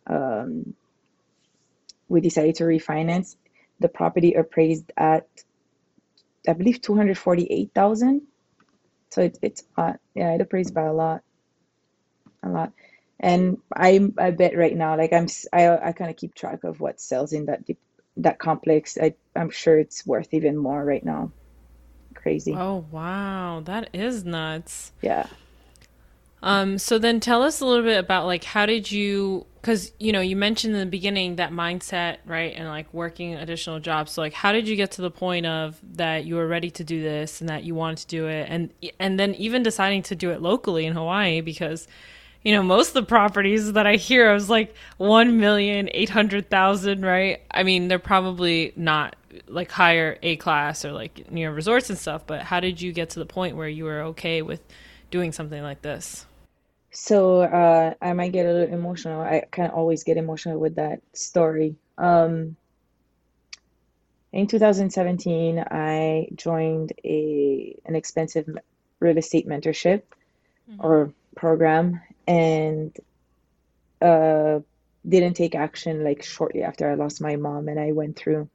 um, 0.06 0.74
we 2.08 2.20
decided 2.20 2.56
to 2.56 2.64
refinance, 2.64 3.36
the 3.80 3.88
property 3.88 4.34
appraised 4.34 4.92
at 4.96 5.28
I 6.48 6.54
believe 6.54 6.82
two 6.82 6.96
hundred 6.96 7.18
forty 7.18 7.46
eight 7.50 7.72
thousand. 7.74 8.22
So 9.10 9.22
it's 9.22 9.38
it's 9.42 9.64
uh, 9.76 9.94
yeah, 10.14 10.34
it 10.34 10.40
appraised 10.42 10.74
by 10.74 10.84
a 10.84 10.92
lot 10.94 11.22
a 12.42 12.48
lot. 12.48 12.72
And 13.20 13.58
I 13.74 14.00
I 14.18 14.32
bet 14.32 14.56
right 14.56 14.76
now, 14.76 14.96
like 14.96 15.12
I'm 15.12 15.28
I 15.52 15.68
I 15.78 15.92
kind 15.92 16.10
of 16.10 16.16
keep 16.16 16.34
track 16.34 16.64
of 16.64 16.80
what 16.80 17.00
sells 17.00 17.32
in 17.34 17.46
that 17.46 17.66
that 18.18 18.38
complex. 18.38 18.98
I 19.00 19.14
I'm 19.34 19.50
sure 19.50 19.78
it's 19.78 20.06
worth 20.06 20.34
even 20.34 20.56
more 20.56 20.84
right 20.84 21.04
now. 21.04 21.30
Crazy. 22.14 22.54
Oh 22.54 22.84
wow, 22.90 23.62
that 23.64 23.90
is 23.92 24.24
nuts. 24.24 24.92
Yeah. 25.00 25.26
Um. 26.42 26.78
So 26.78 26.98
then, 26.98 27.20
tell 27.20 27.42
us 27.42 27.60
a 27.60 27.66
little 27.66 27.84
bit 27.84 27.98
about 27.98 28.26
like 28.26 28.44
how 28.44 28.66
did 28.66 28.90
you? 28.90 29.46
Because 29.60 29.92
you 29.98 30.12
know 30.12 30.20
you 30.20 30.36
mentioned 30.36 30.74
in 30.74 30.80
the 30.80 30.86
beginning 30.86 31.36
that 31.36 31.50
mindset, 31.50 32.18
right, 32.26 32.54
and 32.54 32.68
like 32.68 32.92
working 32.92 33.34
additional 33.34 33.80
jobs. 33.80 34.12
So 34.12 34.22
like, 34.22 34.34
how 34.34 34.52
did 34.52 34.68
you 34.68 34.76
get 34.76 34.92
to 34.92 35.02
the 35.02 35.10
point 35.10 35.46
of 35.46 35.80
that 35.94 36.24
you 36.24 36.36
were 36.36 36.46
ready 36.46 36.70
to 36.72 36.84
do 36.84 37.02
this 37.02 37.40
and 37.40 37.48
that 37.48 37.64
you 37.64 37.74
wanted 37.74 37.98
to 37.98 38.06
do 38.06 38.26
it, 38.28 38.46
and 38.48 38.72
and 39.00 39.18
then 39.18 39.34
even 39.34 39.62
deciding 39.62 40.02
to 40.04 40.16
do 40.16 40.30
it 40.30 40.40
locally 40.40 40.86
in 40.86 40.92
Hawaii 40.92 41.40
because 41.40 41.88
you 42.42 42.52
know, 42.52 42.62
most 42.62 42.88
of 42.88 42.94
the 42.94 43.02
properties 43.02 43.72
that 43.72 43.86
I 43.86 43.96
hear 43.96 44.34
is 44.34 44.48
like 44.48 44.74
one 44.96 45.38
million 45.38 45.88
eight 45.92 46.08
hundred 46.08 46.50
thousand, 46.50 47.04
right? 47.04 47.42
I 47.50 47.62
mean, 47.62 47.88
they're 47.88 47.98
probably 47.98 48.72
not 48.76 49.16
like 49.46 49.70
higher 49.70 50.18
A 50.22 50.36
class 50.36 50.84
or 50.84 50.92
like 50.92 51.30
near 51.30 51.52
resorts 51.52 51.90
and 51.90 51.98
stuff, 51.98 52.26
but 52.26 52.42
how 52.42 52.60
did 52.60 52.80
you 52.80 52.92
get 52.92 53.10
to 53.10 53.18
the 53.18 53.26
point 53.26 53.56
where 53.56 53.68
you 53.68 53.84
were 53.84 54.02
okay 54.02 54.42
with 54.42 54.60
doing 55.10 55.32
something 55.32 55.62
like 55.62 55.82
this? 55.82 56.26
So 56.90 57.42
uh, 57.42 57.94
I 58.00 58.12
might 58.12 58.32
get 58.32 58.46
a 58.46 58.52
little 58.52 58.74
emotional. 58.74 59.20
I 59.20 59.44
kind 59.50 59.68
of 59.68 59.74
always 59.74 60.04
get 60.04 60.16
emotional 60.16 60.58
with 60.58 60.76
that 60.76 61.00
story. 61.12 61.76
Um, 61.98 62.56
in 64.32 64.46
2017, 64.46 65.58
I 65.70 66.28
joined 66.34 66.92
a 67.04 67.76
an 67.84 67.94
expensive 67.94 68.48
real 69.00 69.18
estate 69.18 69.46
mentorship 69.46 70.02
mm-hmm. 70.70 70.80
or 70.80 71.12
program 71.36 72.00
and 72.28 72.96
uh, 74.02 74.60
didn't 75.08 75.34
take 75.34 75.54
action 75.54 76.04
like 76.04 76.22
shortly 76.22 76.62
after 76.62 76.88
I 76.90 76.94
lost 76.94 77.20
my 77.20 77.36
mom, 77.36 77.68
and 77.68 77.80
I 77.80 77.92
went 77.92 78.16
through 78.16 78.48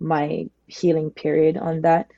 my 0.00 0.48
healing 0.66 1.10
period 1.10 1.56
on 1.58 1.82
that. 1.82 2.10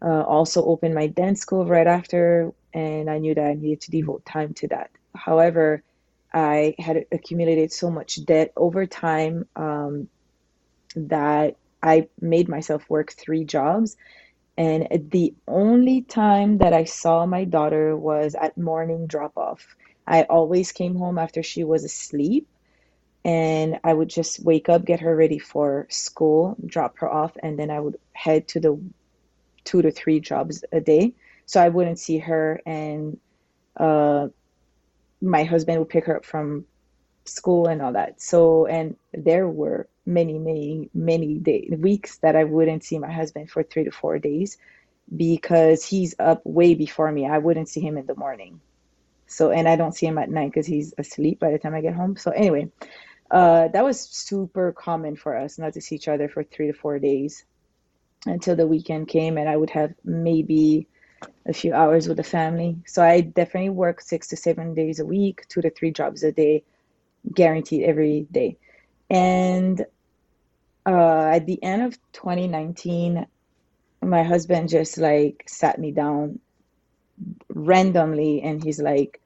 Uh, 0.00 0.22
also 0.22 0.64
opened 0.64 0.94
my 0.94 1.08
dance 1.08 1.40
school 1.40 1.66
right 1.66 1.86
after, 1.86 2.52
and 2.72 3.10
I 3.10 3.18
knew 3.18 3.34
that 3.34 3.46
I 3.46 3.54
needed 3.54 3.82
to 3.82 3.90
devote 3.90 4.24
time 4.24 4.54
to 4.54 4.68
that. 4.68 4.90
However, 5.16 5.82
I 6.32 6.74
had 6.78 7.06
accumulated 7.12 7.72
so 7.72 7.90
much 7.90 8.24
debt 8.24 8.52
over 8.56 8.86
time 8.86 9.48
um, 9.56 10.08
that 10.96 11.56
I 11.82 12.08
made 12.20 12.48
myself 12.48 12.88
work 12.88 13.12
three 13.12 13.44
jobs. 13.44 13.96
And 14.56 15.10
the 15.10 15.34
only 15.48 16.02
time 16.02 16.58
that 16.58 16.72
I 16.72 16.84
saw 16.84 17.26
my 17.26 17.44
daughter 17.44 17.96
was 17.96 18.34
at 18.34 18.56
morning 18.56 19.06
drop 19.06 19.36
off. 19.36 19.64
I 20.06 20.22
always 20.24 20.72
came 20.72 20.96
home 20.96 21.18
after 21.18 21.42
she 21.42 21.64
was 21.64 21.84
asleep 21.84 22.46
and 23.24 23.80
I 23.82 23.92
would 23.92 24.08
just 24.08 24.44
wake 24.44 24.68
up, 24.68 24.84
get 24.84 25.00
her 25.00 25.16
ready 25.16 25.38
for 25.38 25.86
school, 25.88 26.56
drop 26.66 26.98
her 26.98 27.10
off, 27.10 27.32
and 27.42 27.58
then 27.58 27.70
I 27.70 27.80
would 27.80 27.96
head 28.12 28.48
to 28.48 28.60
the 28.60 28.78
two 29.64 29.80
to 29.80 29.90
three 29.90 30.20
jobs 30.20 30.62
a 30.72 30.80
day. 30.80 31.14
So 31.46 31.60
I 31.60 31.70
wouldn't 31.70 31.98
see 31.98 32.18
her, 32.18 32.60
and 32.66 33.18
uh, 33.78 34.28
my 35.22 35.44
husband 35.44 35.78
would 35.78 35.88
pick 35.88 36.04
her 36.04 36.18
up 36.18 36.26
from 36.26 36.66
school 37.24 37.66
and 37.66 37.80
all 37.80 37.92
that. 37.94 38.20
So, 38.20 38.66
and 38.66 38.96
there 39.14 39.48
were 39.48 39.88
many, 40.04 40.38
many, 40.38 40.90
many 40.92 41.36
day, 41.36 41.68
weeks 41.78 42.18
that 42.18 42.36
I 42.36 42.44
wouldn't 42.44 42.84
see 42.84 42.98
my 42.98 43.10
husband 43.10 43.50
for 43.50 43.62
three 43.62 43.84
to 43.84 43.90
four 43.90 44.18
days 44.18 44.58
because 45.14 45.84
he's 45.84 46.14
up 46.18 46.42
way 46.44 46.74
before 46.74 47.10
me. 47.10 47.26
I 47.26 47.38
wouldn't 47.38 47.70
see 47.70 47.80
him 47.80 47.96
in 47.96 48.06
the 48.06 48.16
morning. 48.16 48.60
So, 49.26 49.50
and 49.50 49.68
I 49.68 49.76
don't 49.76 49.94
see 49.94 50.06
him 50.06 50.18
at 50.18 50.30
night 50.30 50.50
because 50.50 50.66
he's 50.66 50.94
asleep 50.98 51.40
by 51.40 51.50
the 51.50 51.58
time 51.58 51.74
I 51.74 51.80
get 51.80 51.94
home. 51.94 52.16
So, 52.16 52.30
anyway, 52.30 52.70
uh, 53.30 53.68
that 53.68 53.84
was 53.84 54.00
super 54.00 54.72
common 54.72 55.16
for 55.16 55.36
us 55.36 55.58
not 55.58 55.72
to 55.74 55.80
see 55.80 55.96
each 55.96 56.08
other 56.08 56.28
for 56.28 56.44
three 56.44 56.66
to 56.68 56.72
four 56.72 56.98
days 56.98 57.44
until 58.26 58.56
the 58.56 58.66
weekend 58.66 59.08
came, 59.08 59.38
and 59.38 59.48
I 59.48 59.56
would 59.56 59.70
have 59.70 59.94
maybe 60.04 60.88
a 61.46 61.52
few 61.52 61.72
hours 61.72 62.06
with 62.06 62.18
the 62.18 62.22
family. 62.22 62.76
So, 62.86 63.02
I 63.02 63.22
definitely 63.22 63.70
work 63.70 64.00
six 64.00 64.28
to 64.28 64.36
seven 64.36 64.74
days 64.74 65.00
a 65.00 65.06
week, 65.06 65.46
two 65.48 65.62
to 65.62 65.70
three 65.70 65.90
jobs 65.90 66.22
a 66.22 66.32
day, 66.32 66.64
guaranteed 67.32 67.84
every 67.84 68.26
day. 68.30 68.58
And 69.10 69.84
uh, 70.86 71.30
at 71.34 71.46
the 71.46 71.62
end 71.62 71.82
of 71.82 71.98
2019, 72.12 73.26
my 74.02 74.22
husband 74.22 74.68
just 74.68 74.98
like 74.98 75.44
sat 75.46 75.78
me 75.78 75.90
down 75.90 76.40
randomly 77.48 78.42
and 78.42 78.62
he's 78.62 78.80
like 78.80 79.20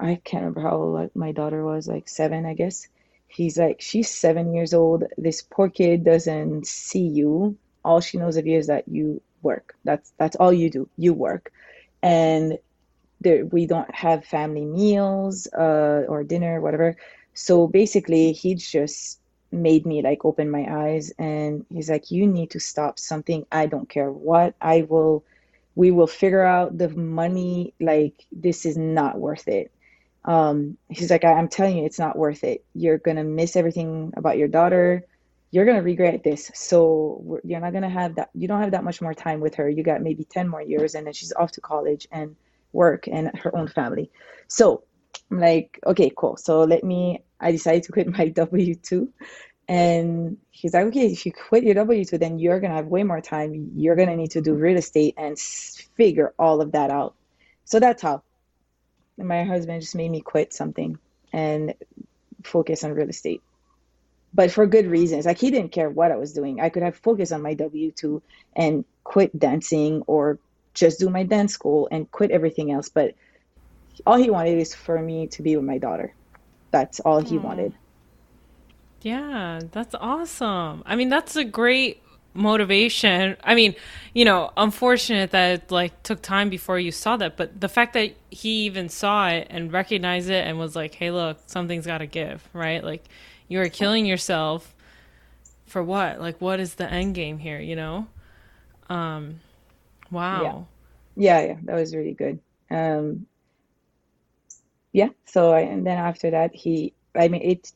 I 0.00 0.20
can't 0.24 0.42
remember 0.44 0.62
how 0.62 0.76
old 0.76 1.10
my 1.14 1.32
daughter 1.32 1.64
was, 1.64 1.86
like 1.86 2.08
seven, 2.08 2.46
I 2.46 2.54
guess. 2.54 2.88
He's 3.28 3.58
like, 3.58 3.80
she's 3.80 4.08
seven 4.10 4.54
years 4.54 4.72
old. 4.74 5.04
This 5.18 5.42
poor 5.42 5.68
kid 5.68 6.04
doesn't 6.04 6.66
see 6.66 7.06
you. 7.06 7.56
All 7.84 8.00
she 8.00 8.18
knows 8.18 8.36
of 8.36 8.46
you 8.46 8.58
is 8.58 8.66
that 8.66 8.88
you 8.88 9.20
work. 9.42 9.74
That's 9.84 10.12
that's 10.18 10.36
all 10.36 10.52
you 10.52 10.70
do. 10.70 10.88
You 10.96 11.14
work, 11.14 11.52
and 12.02 12.58
there 13.20 13.44
we 13.46 13.66
don't 13.66 13.94
have 13.94 14.24
family 14.24 14.64
meals 14.64 15.46
uh, 15.56 16.04
or 16.08 16.24
dinner, 16.24 16.60
whatever. 16.60 16.96
So 17.34 17.66
basically, 17.68 18.32
he 18.32 18.54
just 18.54 19.20
made 19.52 19.86
me 19.86 20.02
like 20.02 20.24
open 20.24 20.50
my 20.50 20.66
eyes, 20.68 21.12
and 21.18 21.64
he's 21.70 21.90
like, 21.90 22.10
you 22.10 22.26
need 22.26 22.50
to 22.50 22.60
stop 22.60 22.98
something. 22.98 23.46
I 23.52 23.66
don't 23.66 23.88
care 23.88 24.10
what. 24.10 24.54
I 24.60 24.82
will. 24.82 25.24
We 25.74 25.90
will 25.90 26.06
figure 26.06 26.44
out 26.44 26.76
the 26.76 26.88
money. 26.90 27.74
Like 27.80 28.26
this 28.32 28.66
is 28.66 28.76
not 28.76 29.18
worth 29.18 29.48
it 29.48 29.72
um, 30.24 30.76
he's 30.88 31.10
like, 31.10 31.24
I'm 31.24 31.48
telling 31.48 31.78
you, 31.78 31.84
it's 31.86 31.98
not 31.98 32.16
worth 32.18 32.44
it. 32.44 32.64
You're 32.74 32.98
gonna 32.98 33.24
miss 33.24 33.56
everything 33.56 34.12
about 34.16 34.36
your 34.38 34.48
daughter. 34.48 35.06
You're 35.50 35.64
gonna 35.64 35.82
regret 35.82 36.22
this. 36.22 36.50
So 36.54 37.40
you're 37.44 37.60
not 37.60 37.72
gonna 37.72 37.88
have 37.88 38.16
that. 38.16 38.30
You 38.34 38.46
don't 38.46 38.60
have 38.60 38.72
that 38.72 38.84
much 38.84 39.00
more 39.00 39.14
time 39.14 39.40
with 39.40 39.54
her. 39.56 39.68
You 39.68 39.82
got 39.82 40.02
maybe 40.02 40.24
ten 40.24 40.48
more 40.48 40.62
years, 40.62 40.94
and 40.94 41.06
then 41.06 41.14
she's 41.14 41.32
off 41.32 41.52
to 41.52 41.60
college 41.60 42.06
and 42.12 42.36
work 42.72 43.08
and 43.08 43.36
her 43.38 43.56
own 43.56 43.68
family. 43.68 44.10
So 44.48 44.84
I'm 45.30 45.40
like, 45.40 45.80
okay, 45.86 46.12
cool. 46.16 46.36
So 46.36 46.60
let 46.64 46.84
me. 46.84 47.24
I 47.40 47.52
decided 47.52 47.84
to 47.84 47.92
quit 47.92 48.06
my 48.18 48.28
W 48.28 48.74
two, 48.74 49.12
and 49.70 50.38
he's 50.50 50.74
like, 50.74 50.88
okay, 50.88 51.06
if 51.08 51.26
you 51.26 51.32
quit 51.32 51.64
your 51.64 51.74
W 51.76 52.04
two, 52.04 52.18
then 52.18 52.40
you're 52.40 52.60
gonna 52.60 52.74
have 52.76 52.88
way 52.88 53.04
more 53.04 53.22
time. 53.22 53.72
You're 53.76 53.96
gonna 53.96 54.16
need 54.16 54.32
to 54.32 54.42
do 54.42 54.54
real 54.56 54.78
estate 54.78 55.14
and 55.18 55.38
figure 55.96 56.34
all 56.38 56.62
of 56.62 56.72
that 56.72 56.90
out. 56.90 57.16
So 57.66 57.80
that's 57.80 58.02
how 58.02 58.24
my 59.18 59.44
husband 59.44 59.82
just 59.82 59.96
made 59.96 60.10
me 60.10 60.22
quit 60.22 60.52
something 60.54 60.98
and 61.32 61.74
focus 62.44 62.84
on 62.84 62.92
real 62.94 63.10
estate. 63.10 63.44
but 64.32 64.52
for 64.52 64.66
good 64.66 64.86
reasons. 64.86 65.26
Like 65.26 65.38
he 65.38 65.50
didn't 65.50 65.72
care 65.72 65.90
what 65.90 66.12
I 66.12 66.16
was 66.16 66.32
doing. 66.32 66.60
I 66.60 66.70
could 66.70 66.82
have 66.84 66.96
focused 66.96 67.32
on 67.32 67.42
my 67.42 67.54
W 67.54 67.92
two 67.92 68.22
and 68.56 68.84
quit 69.04 69.38
dancing 69.38 70.02
or 70.06 70.40
just 70.74 71.00
do 71.00 71.10
my 71.10 71.24
dance 71.24 71.54
school 71.54 71.88
and 71.90 72.10
quit 72.10 72.30
everything 72.30 72.72
else. 72.72 72.90
But 72.90 73.14
all 74.06 74.18
he 74.18 74.30
wanted 74.30 74.58
is 74.58 74.74
for 74.74 75.00
me 75.00 75.28
to 75.28 75.42
be 75.42 75.56
with 75.56 75.66
my 75.66 75.78
daughter. 75.78 76.16
That's 76.72 77.00
all 77.00 77.20
he 77.20 77.38
wanted. 77.38 77.74
Yeah, 79.02 79.60
that's 79.72 79.94
awesome. 79.94 80.82
I 80.86 80.96
mean, 80.96 81.08
that's 81.08 81.36
a 81.36 81.44
great 81.44 82.02
motivation. 82.34 83.36
I 83.42 83.54
mean, 83.54 83.74
you 84.14 84.24
know, 84.24 84.52
unfortunate 84.56 85.30
that 85.30 85.62
it 85.64 85.70
like 85.70 86.02
took 86.02 86.20
time 86.22 86.50
before 86.50 86.78
you 86.78 86.92
saw 86.92 87.16
that, 87.16 87.36
but 87.36 87.60
the 87.60 87.68
fact 87.68 87.94
that 87.94 88.12
he 88.30 88.64
even 88.66 88.88
saw 88.88 89.28
it 89.28 89.46
and 89.50 89.72
recognized 89.72 90.28
it 90.30 90.46
and 90.46 90.58
was 90.58 90.76
like, 90.76 90.94
"Hey, 90.94 91.10
look, 91.10 91.38
something's 91.46 91.86
got 91.86 91.98
to 91.98 92.06
give," 92.06 92.46
right? 92.52 92.84
Like 92.84 93.04
you 93.48 93.60
are 93.60 93.68
killing 93.68 94.04
yourself 94.06 94.74
for 95.66 95.82
what? 95.82 96.20
Like 96.20 96.40
what 96.40 96.60
is 96.60 96.74
the 96.76 96.90
end 96.90 97.14
game 97.14 97.38
here, 97.38 97.60
you 97.60 97.76
know? 97.76 98.06
Um 98.90 99.40
wow. 100.10 100.54
Yeah. 100.54 100.64
Yeah, 101.16 101.40
yeah, 101.42 101.58
that 101.64 101.74
was 101.76 101.94
really 101.94 102.14
good. 102.14 102.40
Um 102.70 103.26
yeah, 104.92 105.08
so 105.26 105.52
I, 105.52 105.60
and 105.60 105.86
then 105.86 105.98
after 105.98 106.30
that 106.30 106.54
he 106.54 106.94
I 107.14 107.28
mean 107.28 107.42
it 107.42 107.72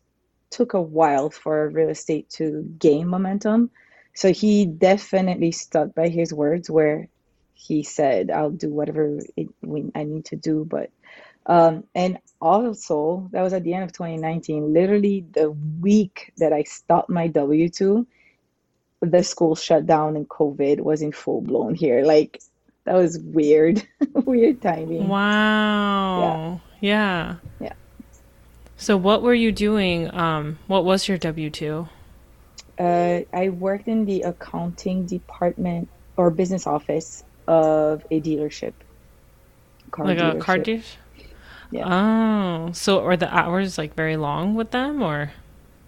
took 0.55 0.75
a 0.75 0.81
while 0.81 1.31
for 1.31 1.69
real 1.69 1.89
estate 1.89 2.29
to 2.31 2.63
gain 2.79 3.09
momentum 3.09 3.71
so 4.15 4.33
he 4.33 4.65
definitely 4.65 5.51
stuck 5.51 5.95
by 5.95 6.09
his 6.09 6.33
words 6.33 6.71
where 6.71 7.09
he 7.53 7.83
said, 7.83 8.31
I'll 8.31 8.51
do 8.51 8.71
whatever 8.71 9.19
it, 9.37 9.49
we, 9.61 9.91
I 9.95 10.05
need 10.05 10.27
to 10.27 10.37
do. 10.37 10.65
But, 10.65 10.91
um, 11.47 11.85
and 11.95 12.19
also, 12.41 13.29
that 13.33 13.43
was 13.43 13.53
at 13.53 13.65
the 13.65 13.75
end 13.75 13.85
of 13.85 13.93
2019, 13.93 14.73
literally 14.73 15.25
the 15.33 15.51
week 15.51 16.33
that 16.39 16.53
I 16.53 16.63
stopped 16.63 17.11
my 17.11 17.27
W 17.27 17.69
2, 17.69 18.07
the 19.01 19.23
school 19.25 19.57
shut 19.57 19.85
down 19.85 20.17
and 20.17 20.29
COVID 20.29 20.81
was 20.81 21.03
in 21.03 21.13
full 21.13 21.41
blown 21.41 21.75
here. 21.75 22.05
Like, 22.05 22.41
that 22.85 22.95
was 22.95 23.19
weird, 23.19 23.87
weird 24.13 24.63
timing. 24.63 25.09
Wow. 25.09 26.61
Yeah. 26.81 27.39
Yeah. 27.61 27.67
Yeah. 27.67 27.73
So, 28.85 28.99
what 28.99 29.23
were 29.23 29.33
you 29.33 29.51
doing? 29.51 30.15
Um, 30.15 30.59
what 30.67 30.85
was 30.85 31.09
your 31.09 31.17
W 31.17 31.49
2? 31.49 31.89
Uh, 32.79 33.21
I 33.33 33.49
worked 33.49 33.89
in 33.89 34.05
the 34.05 34.21
accounting 34.21 35.07
department 35.07 35.89
or 36.19 36.31
business 36.31 36.67
office 36.67 37.25
of 37.49 38.05
a 38.11 38.21
dealership. 38.21 38.75
Car 39.91 40.05
like 40.05 40.19
dealership. 40.19 40.37
a 40.37 40.39
car 40.39 40.59
dealership? 40.59 40.97
Yeah. 41.71 42.67
Oh, 42.69 42.73
so 42.73 43.03
are 43.03 43.17
the 43.17 43.35
hours 43.35 43.79
like 43.79 43.95
very 43.95 44.19
long 44.19 44.55
with 44.55 44.71
them 44.71 45.01
or? 45.01 45.33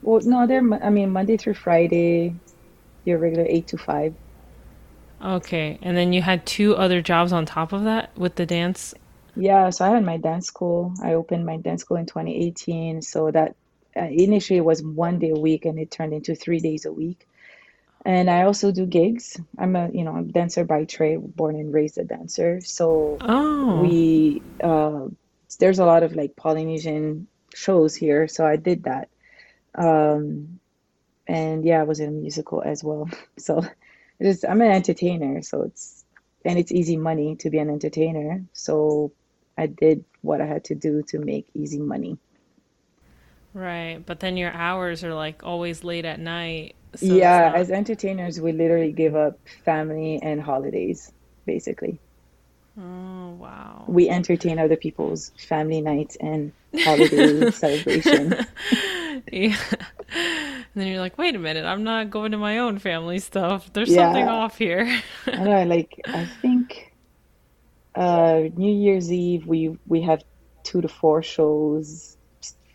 Well, 0.00 0.22
no, 0.24 0.46
they're, 0.46 0.64
I 0.82 0.88
mean, 0.88 1.10
Monday 1.10 1.36
through 1.36 1.52
Friday, 1.52 2.34
your 3.04 3.18
regular 3.18 3.44
eight 3.46 3.66
to 3.66 3.76
five. 3.76 4.14
Okay. 5.22 5.78
And 5.82 5.98
then 5.98 6.14
you 6.14 6.22
had 6.22 6.46
two 6.46 6.74
other 6.74 7.02
jobs 7.02 7.30
on 7.30 7.44
top 7.44 7.74
of 7.74 7.84
that 7.84 8.16
with 8.16 8.36
the 8.36 8.46
dance? 8.46 8.94
Yeah. 9.36 9.70
So 9.70 9.84
I 9.84 9.90
had 9.90 10.04
my 10.04 10.16
dance 10.16 10.46
school. 10.46 10.94
I 11.02 11.14
opened 11.14 11.44
my 11.44 11.58
dance 11.58 11.82
school 11.82 11.98
in 11.98 12.06
2018. 12.06 13.02
So 13.02 13.30
that 13.30 13.54
uh, 13.96 14.04
initially 14.04 14.58
it 14.58 14.64
was 14.64 14.82
one 14.82 15.18
day 15.18 15.30
a 15.30 15.38
week 15.38 15.64
and 15.64 15.78
it 15.78 15.90
turned 15.90 16.12
into 16.12 16.34
three 16.34 16.60
days 16.60 16.84
a 16.84 16.92
week 16.92 17.26
and 18.06 18.30
i 18.30 18.42
also 18.42 18.70
do 18.70 18.86
gigs 18.86 19.38
i'm 19.58 19.74
a 19.74 19.90
you 19.92 20.04
know 20.04 20.12
i'm 20.12 20.28
a 20.28 20.32
dancer 20.32 20.64
by 20.64 20.84
trade 20.84 21.18
born 21.36 21.56
and 21.56 21.74
raised 21.74 21.98
a 21.98 22.04
dancer 22.04 22.60
so 22.60 23.18
oh. 23.20 23.80
we 23.80 24.40
uh, 24.62 25.06
there's 25.58 25.78
a 25.78 25.84
lot 25.84 26.02
of 26.02 26.14
like 26.14 26.36
polynesian 26.36 27.26
shows 27.54 27.96
here 27.96 28.28
so 28.28 28.46
i 28.46 28.56
did 28.56 28.84
that 28.84 29.08
um, 29.74 30.60
and 31.26 31.64
yeah 31.64 31.80
i 31.80 31.84
was 31.84 31.98
in 31.98 32.08
a 32.08 32.12
musical 32.12 32.62
as 32.62 32.84
well 32.84 33.08
so 33.38 33.64
i'm 34.48 34.62
an 34.62 34.70
entertainer 34.70 35.42
so 35.42 35.62
it's 35.62 36.04
and 36.44 36.58
it's 36.58 36.70
easy 36.70 36.96
money 36.96 37.34
to 37.34 37.50
be 37.50 37.58
an 37.58 37.70
entertainer 37.70 38.44
so 38.52 39.10
i 39.58 39.66
did 39.66 40.04
what 40.22 40.40
i 40.40 40.46
had 40.46 40.64
to 40.64 40.74
do 40.74 41.02
to 41.02 41.18
make 41.18 41.46
easy 41.54 41.80
money 41.80 42.18
Right, 43.56 44.04
but 44.04 44.20
then 44.20 44.36
your 44.36 44.52
hours 44.52 45.02
are 45.02 45.14
like 45.14 45.42
always 45.42 45.82
late 45.82 46.04
at 46.04 46.20
night. 46.20 46.76
So 46.94 47.06
yeah, 47.06 47.48
not... 47.48 47.56
as 47.56 47.70
entertainers, 47.70 48.38
we 48.38 48.52
literally 48.52 48.92
give 48.92 49.16
up 49.16 49.38
family 49.64 50.20
and 50.22 50.42
holidays, 50.42 51.10
basically. 51.46 51.98
Oh, 52.78 53.30
wow. 53.30 53.84
We 53.88 54.10
entertain 54.10 54.58
other 54.58 54.76
people's 54.76 55.32
family 55.38 55.80
nights 55.80 56.16
and 56.16 56.52
holiday 56.80 57.50
celebration. 57.50 58.44
yeah. 59.32 59.56
And 60.14 60.66
then 60.74 60.88
you're 60.88 61.00
like, 61.00 61.16
wait 61.16 61.34
a 61.34 61.38
minute, 61.38 61.64
I'm 61.64 61.82
not 61.82 62.10
going 62.10 62.32
to 62.32 62.38
my 62.38 62.58
own 62.58 62.78
family 62.78 63.20
stuff. 63.20 63.72
There's 63.72 63.88
yeah. 63.88 64.04
something 64.04 64.28
off 64.28 64.58
here. 64.58 65.00
I 65.26 65.44
know, 65.44 65.64
like, 65.64 65.98
I 66.04 66.26
think 66.42 66.92
uh, 67.96 68.42
New 68.54 68.72
Year's 68.72 69.10
Eve, 69.10 69.46
we, 69.46 69.76
we 69.86 70.02
have 70.02 70.22
two 70.62 70.82
to 70.82 70.88
four 70.88 71.22
shows 71.22 72.16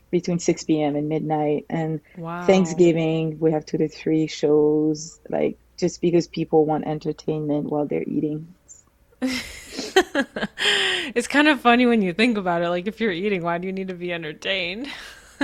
between 0.09 0.39
6 0.39 0.63
p.m. 0.65 0.95
and 0.95 1.07
midnight. 1.07 1.65
And 1.69 2.01
wow. 2.17 2.45
Thanksgiving, 2.45 3.39
we 3.39 3.51
have 3.51 3.65
two 3.65 3.77
to 3.77 3.87
three 3.87 4.27
shows, 4.27 5.19
like 5.29 5.57
just 5.77 6.01
because 6.01 6.27
people 6.27 6.65
want 6.65 6.85
entertainment 6.85 7.69
while 7.69 7.85
they're 7.85 8.03
eating. 8.03 8.53
it's 9.21 11.27
kind 11.27 11.47
of 11.47 11.61
funny 11.61 11.85
when 11.85 12.01
you 12.01 12.13
think 12.13 12.37
about 12.37 12.61
it. 12.61 12.69
Like, 12.69 12.87
if 12.87 12.99
you're 12.99 13.11
eating, 13.11 13.43
why 13.43 13.57
do 13.57 13.67
you 13.67 13.73
need 13.73 13.89
to 13.89 13.93
be 13.93 14.11
entertained? 14.11 14.87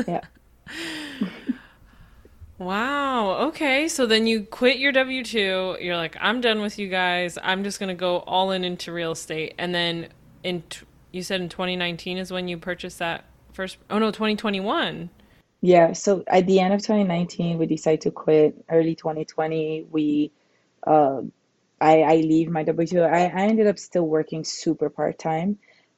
yeah. 0.07 0.21
wow. 2.57 3.47
Okay. 3.47 3.87
So 3.87 4.05
then 4.05 4.27
you 4.27 4.43
quit 4.43 4.77
your 4.77 4.91
W 4.91 5.23
2. 5.23 5.77
You're 5.81 5.97
like, 5.97 6.17
I'm 6.19 6.41
done 6.41 6.61
with 6.61 6.79
you 6.79 6.87
guys. 6.89 7.37
I'm 7.41 7.63
just 7.63 7.79
going 7.79 7.89
to 7.89 7.99
go 7.99 8.19
all 8.19 8.51
in 8.51 8.63
into 8.63 8.91
real 8.91 9.11
estate. 9.11 9.55
And 9.57 9.73
then 9.73 10.09
in, 10.43 10.63
t- 10.69 10.85
you 11.11 11.23
said 11.23 11.41
in 11.41 11.49
2019 11.49 12.17
is 12.17 12.31
when 12.31 12.47
you 12.47 12.57
purchased 12.57 12.99
that 12.99 13.25
first 13.53 13.77
oh 13.89 13.97
no 13.97 14.11
2021 14.11 15.09
yeah 15.61 15.93
so 15.93 16.23
at 16.27 16.45
the 16.45 16.59
end 16.59 16.73
of 16.73 16.81
2019 16.81 17.57
we 17.57 17.65
decided 17.65 18.01
to 18.01 18.11
quit 18.11 18.63
early 18.69 18.95
2020 18.95 19.87
we 19.89 20.31
uh, 20.85 21.21
I, 21.81 22.01
I 22.01 22.15
leave 22.17 22.49
my 22.49 22.63
w2 22.63 23.03
I, 23.03 23.25
I 23.25 23.47
ended 23.47 23.67
up 23.67 23.79
still 23.79 24.07
working 24.07 24.43
super 24.43 24.89
part-time 24.89 25.57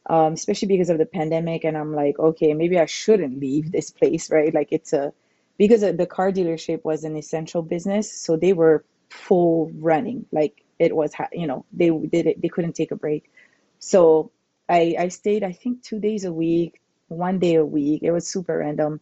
um, 0.09 0.33
especially 0.33 0.69
because 0.69 0.89
of 0.89 0.97
the 0.97 1.05
pandemic 1.05 1.65
and 1.65 1.77
i'm 1.77 1.93
like 1.93 2.17
okay 2.17 2.53
maybe 2.53 2.79
i 2.79 2.85
shouldn't 2.85 3.39
leave 3.39 3.71
this 3.71 3.91
place 3.91 4.31
right 4.31 4.53
like 4.53 4.69
it's 4.71 4.93
a 4.93 5.11
because 5.59 5.81
the 5.81 6.07
car 6.07 6.31
dealership 6.31 6.83
was 6.85 7.03
an 7.03 7.17
essential 7.17 7.61
business 7.61 8.11
so 8.11 8.37
they 8.37 8.53
were 8.53 8.85
full 9.11 9.71
running 9.75 10.25
like 10.31 10.65
it 10.79 10.95
was 10.95 11.13
you 11.33 11.47
know 11.47 11.65
they 11.73 11.91
did 11.91 12.27
it 12.27 12.41
they 12.41 12.49
couldn't 12.49 12.73
take 12.73 12.91
a 12.91 12.97
break 12.97 13.31
so 13.79 14.31
I, 14.69 14.95
I 14.99 15.09
stayed 15.09 15.43
i 15.43 15.51
think 15.51 15.83
two 15.83 15.99
days 15.99 16.25
a 16.25 16.33
week 16.33 16.81
one 17.09 17.39
day 17.39 17.55
a 17.55 17.65
week. 17.65 18.03
It 18.03 18.11
was 18.11 18.27
super 18.27 18.59
random. 18.59 19.01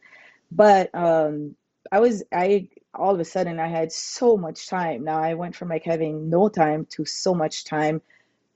But 0.51 0.93
um, 0.95 1.55
I 1.91 1.99
was, 1.99 2.23
I, 2.33 2.69
all 2.93 3.13
of 3.13 3.19
a 3.19 3.25
sudden, 3.25 3.59
I 3.59 3.67
had 3.67 3.91
so 3.91 4.37
much 4.37 4.67
time. 4.67 5.03
Now 5.03 5.21
I 5.21 5.35
went 5.35 5.55
from 5.55 5.69
like 5.69 5.83
having 5.83 6.29
no 6.29 6.49
time 6.49 6.85
to 6.91 7.05
so 7.05 7.35
much 7.35 7.65
time 7.65 8.01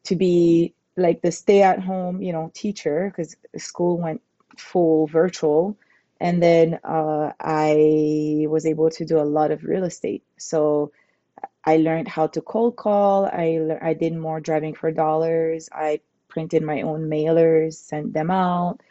to 0.06 0.16
be 0.16 0.74
like 0.98 1.22
the 1.22 1.32
stay 1.32 1.62
at 1.62 1.80
home, 1.80 2.22
you 2.22 2.34
know, 2.34 2.52
teacher 2.54 3.12
because 3.12 3.36
school 3.58 3.98
went 3.98 4.22
full 4.58 5.08
virtual. 5.08 5.78
And 6.22 6.44
then 6.44 6.80
uh, 6.86 7.34
I 7.42 8.48
was 8.50 8.66
able 8.68 8.92
to 8.92 9.06
do 9.06 9.20
a 9.20 9.26
lot 9.26 9.52
of 9.52 9.66
real 9.66 9.86
estate. 9.86 10.24
So 10.38 10.94
I 11.66 11.78
learned 11.78 12.10
how 12.10 12.28
to 12.28 12.42
cold 12.42 12.78
call. 12.78 13.26
I, 13.28 13.60
I 13.82 13.96
did 13.96 14.16
more 14.16 14.42
driving 14.42 14.76
for 14.76 14.92
dollars. 14.92 15.70
I 15.74 16.02
printed 16.30 16.64
my 16.64 16.84
own 16.84 17.10
mailers, 17.10 17.76
sent 17.76 18.14
them 18.14 18.32
out 18.32 18.82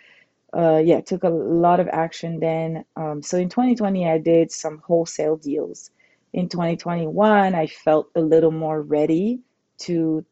uh, 0.57 0.83
yeah, 0.85 1.01
took 1.01 1.25
a 1.25 1.29
lot 1.29 1.81
of 1.81 1.89
action 1.89 2.41
then. 2.41 2.85
Um, 2.97 3.23
so 3.23 3.39
in 3.39 3.49
2020, 3.49 4.09
I 4.09 4.19
did 4.19 4.51
some 4.51 4.79
wholesale 4.85 5.37
deals. 5.37 5.91
In 6.33 6.49
2021, 6.49 7.55
I 7.55 7.67
felt 7.67 8.09
a 8.15 8.21
little 8.21 8.51
more 8.51 8.83
ready 8.83 9.41
to, 9.81 10.25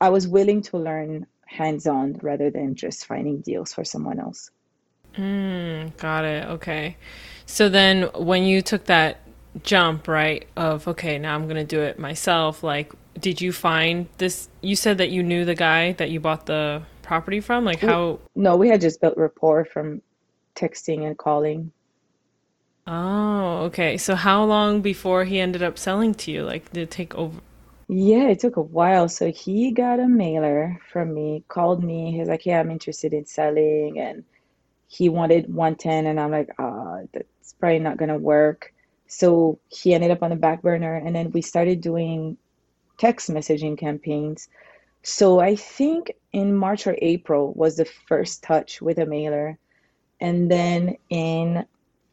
I 0.00 0.10
was 0.10 0.28
willing 0.28 0.62
to 0.62 0.78
learn 0.78 1.26
hands 1.46 1.86
on 1.86 2.18
rather 2.22 2.50
than 2.50 2.74
just 2.74 3.06
finding 3.06 3.40
deals 3.40 3.72
for 3.72 3.84
someone 3.84 4.20
else. 4.20 4.50
Mm, 5.16 5.96
got 5.96 6.24
it. 6.24 6.44
Okay. 6.46 6.96
So 7.46 7.68
then 7.68 8.04
when 8.14 8.44
you 8.44 8.62
took 8.62 8.84
that 8.86 9.20
jump, 9.62 10.08
right, 10.08 10.46
of, 10.56 10.86
okay, 10.88 11.18
now 11.18 11.34
I'm 11.34 11.44
going 11.44 11.56
to 11.56 11.64
do 11.64 11.80
it 11.82 11.98
myself, 11.98 12.62
like, 12.62 12.92
did 13.18 13.40
you 13.40 13.52
find 13.52 14.08
this? 14.18 14.48
You 14.60 14.76
said 14.76 14.98
that 14.98 15.10
you 15.10 15.22
knew 15.22 15.44
the 15.44 15.54
guy 15.54 15.92
that 15.92 16.10
you 16.10 16.20
bought 16.20 16.46
the 16.46 16.82
property 17.02 17.40
from? 17.40 17.64
Like 17.64 17.80
how? 17.80 18.20
No, 18.34 18.56
we 18.56 18.68
had 18.68 18.80
just 18.80 19.00
built 19.00 19.16
rapport 19.16 19.64
from 19.64 20.02
texting 20.54 21.06
and 21.06 21.16
calling. 21.16 21.72
Oh, 22.86 23.64
okay. 23.64 23.96
So 23.96 24.14
how 24.14 24.44
long 24.44 24.80
before 24.82 25.24
he 25.24 25.40
ended 25.40 25.62
up 25.62 25.78
selling 25.78 26.14
to 26.14 26.30
you? 26.30 26.44
Like 26.44 26.72
did 26.72 26.82
it 26.82 26.90
take 26.90 27.14
over? 27.14 27.40
Yeah, 27.88 28.28
it 28.28 28.40
took 28.40 28.56
a 28.56 28.62
while. 28.62 29.08
So 29.08 29.30
he 29.32 29.72
got 29.72 30.00
a 30.00 30.08
mailer 30.08 30.80
from 30.92 31.14
me, 31.14 31.44
called 31.48 31.84
me. 31.84 32.12
He's 32.16 32.28
like, 32.28 32.46
"Yeah, 32.46 32.60
I'm 32.60 32.70
interested 32.70 33.12
in 33.12 33.26
selling," 33.26 33.98
and 34.00 34.24
he 34.88 35.08
wanted 35.08 35.52
110 35.52 36.06
and 36.06 36.20
I'm 36.20 36.30
like, 36.30 36.50
ah, 36.58 37.00
that's 37.12 37.54
probably 37.54 37.78
not 37.78 37.96
gonna 37.96 38.18
work. 38.18 38.72
So 39.08 39.58
he 39.68 39.94
ended 39.94 40.10
up 40.10 40.22
on 40.22 40.30
the 40.30 40.36
back 40.36 40.62
burner 40.62 40.94
and 40.94 41.14
then 41.14 41.30
we 41.32 41.42
started 41.42 41.80
doing 41.80 42.36
text 42.98 43.30
messaging 43.30 43.78
campaigns. 43.78 44.48
So 45.02 45.38
I 45.38 45.56
think 45.56 46.12
in 46.32 46.56
March 46.56 46.86
or 46.86 46.96
April 47.00 47.52
was 47.54 47.76
the 47.76 47.84
first 47.84 48.42
touch 48.42 48.82
with 48.82 48.98
a 48.98 49.06
mailer. 49.06 49.58
And 50.20 50.50
then 50.50 50.96
in 51.10 51.64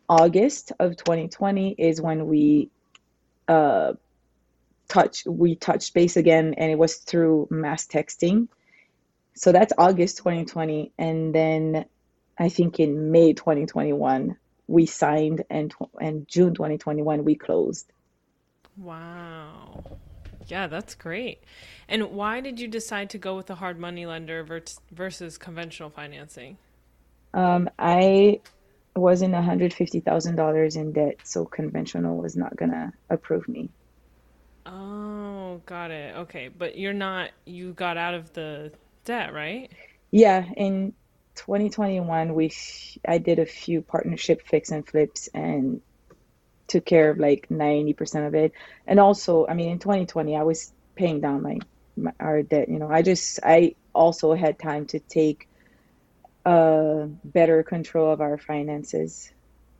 August 0.10 0.72
of 0.80 0.98
2020 0.98 1.76
is 1.78 2.02
when 2.02 2.28
we 2.28 2.70
uh 3.48 3.94
touch 4.88 5.26
we 5.26 5.56
touched 5.56 5.94
base 5.94 6.16
again 6.18 6.54
and 6.58 6.72
it 6.72 6.78
was 6.78 6.98
through 6.98 7.48
mass 7.50 7.88
texting. 7.88 8.48
So 9.36 9.52
that's 9.52 9.74
August 9.78 10.18
2020 10.18 10.92
and 11.00 11.34
then 11.34 11.86
I 12.38 12.50
think 12.50 12.80
in 12.80 13.12
May 13.12 13.34
2021 13.34 14.38
we 14.67 14.86
signed 14.86 15.43
and 15.50 15.74
and 16.00 16.28
June 16.28 16.54
2021 16.54 17.24
we 17.24 17.36
closed. 17.36 17.91
Wow. 18.78 19.84
Yeah, 20.48 20.67
that's 20.67 20.96
great. 20.96 21.43
And 21.88 22.12
why 22.12 22.41
did 22.41 22.60
you 22.60 22.67
decide 22.67 23.10
to 23.12 23.17
go 23.17 23.36
with 23.36 23.50
a 23.50 23.56
hard 23.56 23.80
money 23.80 24.06
lender 24.06 24.43
versus 24.91 25.38
conventional 25.38 25.89
financing? 25.89 26.58
Um, 27.34 27.69
I 27.80 28.41
was 28.96 29.22
in 29.22 29.32
$150,000 29.32 30.76
in 30.76 30.91
debt, 30.91 31.15
so 31.24 31.46
conventional 31.46 32.17
was 32.17 32.36
not 32.36 32.56
going 32.56 32.72
to 32.72 32.91
approve 33.10 33.48
me. 33.48 33.69
Oh, 34.65 35.62
got 35.65 35.91
it. 35.91 36.15
Okay, 36.15 36.50
but 36.50 36.78
you're 36.78 36.93
not, 36.93 37.32
you 37.46 37.74
got 37.74 37.98
out 37.98 38.13
of 38.13 38.34
the 38.34 38.72
debt, 39.06 39.34
right? 39.34 39.72
Yeah, 40.12 40.46
in 40.56 40.93
2021, 41.36 42.34
we 42.34 42.52
I 43.08 43.17
did 43.17 43.39
a 43.39 43.46
few 43.46 43.82
partnership 43.82 44.41
fix 44.48 44.72
and 44.72 44.88
flips 44.88 45.30
and 45.34 45.82
took 46.67 46.86
care 46.86 47.10
of 47.10 47.17
like 47.17 47.50
90% 47.50 48.28
of 48.28 48.36
it. 48.36 48.54
And 48.88 49.00
also, 49.00 49.46
I 49.48 49.54
mean, 49.54 49.69
in 49.69 49.80
2020, 49.80 50.36
I 50.36 50.43
was 50.43 50.72
paying 50.96 51.22
down 51.22 51.41
my, 51.41 51.60
my 51.96 52.13
our 52.19 52.41
debt. 52.43 52.69
You 52.69 52.80
know, 52.80 52.89
I 52.89 53.02
just 53.02 53.39
I 53.43 53.76
also 53.93 54.34
had 54.34 54.60
time 54.60 54.86
to 54.88 55.00
take 55.00 55.48
uh 56.46 57.06
better 57.24 57.63
control 57.63 58.12
of 58.12 58.22
our 58.22 58.38
finances. 58.38 59.32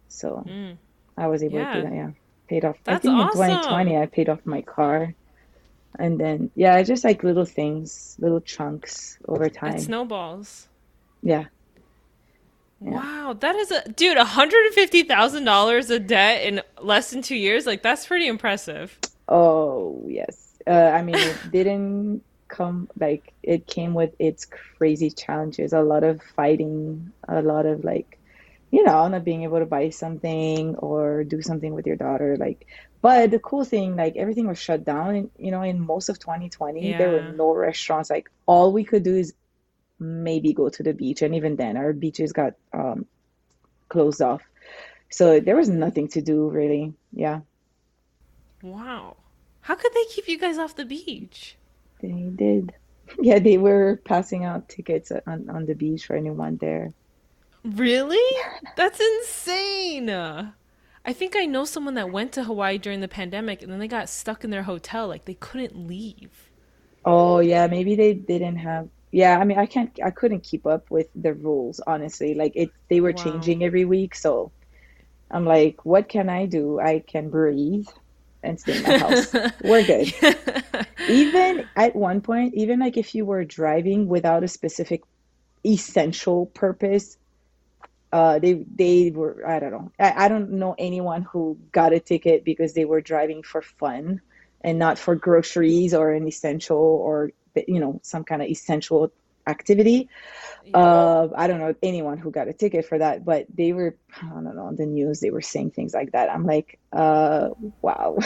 So 0.08 0.44
mm. 0.48 0.78
I 1.18 1.28
was 1.28 1.44
able 1.44 1.60
yeah. 1.60 1.74
to 1.74 1.82
do 1.82 1.88
that. 1.88 1.96
Yeah, 1.96 2.12
paid 2.48 2.66
off. 2.66 2.78
That's 2.84 3.06
I 3.06 3.10
think 3.10 3.20
awesome. 3.20 3.42
in 3.42 3.50
2020, 3.50 3.98
I 3.98 4.06
paid 4.06 4.30
off 4.30 4.46
my 4.46 4.62
car. 4.62 5.14
And 6.00 6.20
then, 6.20 6.50
yeah, 6.56 6.82
just 6.82 7.04
like 7.04 7.24
little 7.24 7.46
things, 7.46 8.16
little 8.20 8.42
chunks 8.42 9.20
over 9.28 9.48
time. 9.48 9.76
It 9.76 9.82
snowballs. 9.82 10.68
Yeah. 11.24 11.46
yeah. 12.82 12.92
Wow, 12.92 13.34
that 13.40 13.56
is 13.56 13.72
a 13.72 13.90
dude, 13.90 14.18
hundred 14.18 14.66
and 14.66 14.76
fifty 14.76 15.04
thousand 15.04 15.46
dollars 15.46 15.90
of 15.90 16.06
debt 16.06 16.44
in 16.44 16.62
less 16.82 17.12
than 17.12 17.22
two 17.22 17.36
years. 17.36 17.66
Like 17.66 17.82
that's 17.82 18.06
pretty 18.06 18.28
impressive. 18.28 19.00
Oh 19.28 20.04
yes, 20.08 20.54
uh, 20.68 20.72
I 20.72 21.02
mean 21.02 21.16
it 21.16 21.38
didn't 21.52 22.24
come 22.54 22.90
like 23.00 23.34
it 23.42 23.66
came 23.66 23.94
with 23.94 24.14
its 24.20 24.46
crazy 24.46 25.10
challenges. 25.10 25.74
A 25.74 25.82
lot 25.82 26.04
of 26.04 26.22
fighting, 26.36 27.12
a 27.28 27.42
lot 27.42 27.66
of 27.66 27.84
like, 27.84 28.20
you 28.70 28.84
know, 28.84 29.08
not 29.08 29.24
being 29.24 29.44
able 29.44 29.60
to 29.60 29.66
buy 29.66 29.90
something 29.90 30.76
or 30.76 31.24
do 31.24 31.42
something 31.42 31.74
with 31.74 31.88
your 31.88 31.96
daughter. 31.96 32.38
Like, 32.38 32.68
but 33.02 33.32
the 33.32 33.40
cool 33.40 33.66
thing, 33.66 33.96
like 33.96 34.16
everything 34.18 34.48
was 34.48 34.60
shut 34.60 34.86
down. 34.86 35.30
you 35.38 35.52
know, 35.52 35.64
in 35.64 35.86
most 35.86 36.10
of 36.10 36.20
2020, 36.20 36.90
yeah. 36.90 36.98
there 36.98 37.12
were 37.12 37.32
no 37.34 37.54
restaurants. 37.54 38.10
Like 38.10 38.30
all 38.46 38.72
we 38.72 38.84
could 38.84 39.04
do 39.04 39.16
is 39.16 39.34
maybe 40.04 40.54
go 40.54 40.70
to 40.70 40.84
the 40.84 40.94
beach. 40.94 41.22
And 41.22 41.34
even 41.36 41.56
then 41.56 41.78
our 41.78 41.94
beaches 41.94 42.34
got 42.34 42.54
um, 42.74 43.06
closed 43.90 44.22
off. 44.22 44.42
So 45.10 45.40
there 45.40 45.56
was 45.56 45.70
nothing 45.70 46.08
to 46.10 46.22
do 46.22 46.50
really. 46.50 46.94
Yeah. 47.12 47.42
Wow. 48.62 49.18
How 49.62 49.76
could 49.76 49.94
they 49.94 50.06
keep 50.06 50.28
you 50.28 50.38
guys 50.38 50.58
off 50.58 50.76
the 50.76 50.86
beach? 50.86 51.56
They 52.02 52.32
did. 52.36 52.74
Yeah 53.20 53.40
they 53.40 53.58
were 53.58 54.00
passing 54.06 54.46
out 54.46 54.70
tickets 54.70 55.12
on, 55.28 55.50
on 55.50 55.66
the 55.66 55.76
beach 55.76 56.06
for 56.06 56.16
anyone 56.16 56.58
there. 56.58 56.94
Really? 57.64 58.28
That's 58.78 59.00
insane. 59.00 60.10
I 60.10 61.12
think 61.12 61.36
i 61.36 61.46
know 61.46 61.66
someone 61.66 61.96
that 61.96 62.12
went 62.12 62.32
to 62.34 62.46
hawaii 62.46 62.78
during 62.78 63.02
the 63.02 63.10
pandemic 63.10 63.62
and 63.62 63.70
then 63.70 63.80
they 63.80 63.90
got 63.90 64.08
stuck 64.08 64.46
in 64.46 64.52
their 64.52 64.64
hotel 64.64 65.08
like 65.08 65.26
they 65.26 65.34
couldn't 65.36 65.88
leave. 65.88 66.50
Oh 67.04 67.40
yeah 67.40 67.68
maybe 67.68 67.96
they 67.96 68.14
didn't 68.14 68.58
have 68.58 68.88
yeah 69.14 69.38
i 69.38 69.44
mean 69.44 69.60
i 69.60 69.66
can't 69.66 69.98
i 70.04 70.10
couldn't 70.10 70.42
keep 70.42 70.66
up 70.66 70.90
with 70.90 71.08
the 71.16 71.34
rules 71.34 71.80
honestly. 71.86 72.34
Like 72.34 72.54
it 72.56 72.72
they 72.90 73.00
were 73.00 73.14
wow. 73.16 73.24
changing 73.24 73.64
every 73.64 73.86
week 73.86 74.16
so 74.16 74.52
i'm 75.32 75.46
like 75.46 75.86
what 75.86 76.10
can 76.10 76.30
i 76.30 76.46
do? 76.46 76.80
I 76.80 77.00
can 77.00 77.30
breathe 77.30 77.88
and 78.42 78.60
stay 78.60 78.76
in 78.78 78.84
my 78.84 78.98
house. 78.98 79.34
We're 79.64 79.86
good. 79.86 80.14
Even 81.08 81.66
at 81.78 81.96
one 81.96 82.22
point 82.22 82.56
even 82.56 82.80
like 82.80 82.98
if 82.98 83.14
you 83.16 83.24
were 83.26 83.46
driving 83.46 84.08
without 84.08 84.44
a 84.44 84.48
specific 84.48 85.04
essential 85.64 86.48
purpose 86.48 87.18
uh, 88.12 88.38
they 88.38 88.54
they 88.76 89.12
were 89.12 89.44
I 89.46 89.60
don't 89.60 89.72
know. 89.72 89.92
I, 90.00 90.26
I 90.26 90.28
don't 90.28 90.52
know 90.52 90.76
anyone 90.78 91.24
who 91.24 91.58
got 91.72 91.94
a 91.94 92.00
ticket 92.00 92.44
because 92.44 92.74
they 92.74 92.86
were 92.86 93.02
driving 93.02 93.42
for 93.42 93.64
fun 93.64 94.22
and 94.62 94.78
not 94.78 95.00
for 95.00 95.16
groceries 95.16 95.96
or 95.96 96.12
an 96.12 96.28
essential 96.28 96.78
or 96.78 97.32
you 97.68 97.80
know 97.80 98.00
some 98.04 98.24
kind 98.24 98.42
of 98.42 98.48
essential 98.50 99.12
activity. 99.48 100.08
Yeah. 100.66 100.78
uh, 100.78 101.28
i 101.36 101.48
don't 101.48 101.60
know 101.60 101.76
anyone 101.84 102.18
who 102.18 102.32
got 102.32 102.48
a 102.48 102.54
ticket 102.54 102.86
for 102.86 102.98
that 102.98 103.26
but 103.26 103.46
they 103.54 103.74
were 103.74 103.98
i 104.22 104.30
don't 104.30 104.46
know 104.56 104.64
on 104.64 104.78
the 104.78 104.86
news 104.86 105.20
they 105.20 105.30
were 105.30 105.42
saying 105.42 105.72
things 105.72 105.94
like 105.94 106.14
that. 106.14 106.30
I'm 106.32 106.46
like 106.46 106.80
uh, 106.94 107.50
wow. 107.82 108.18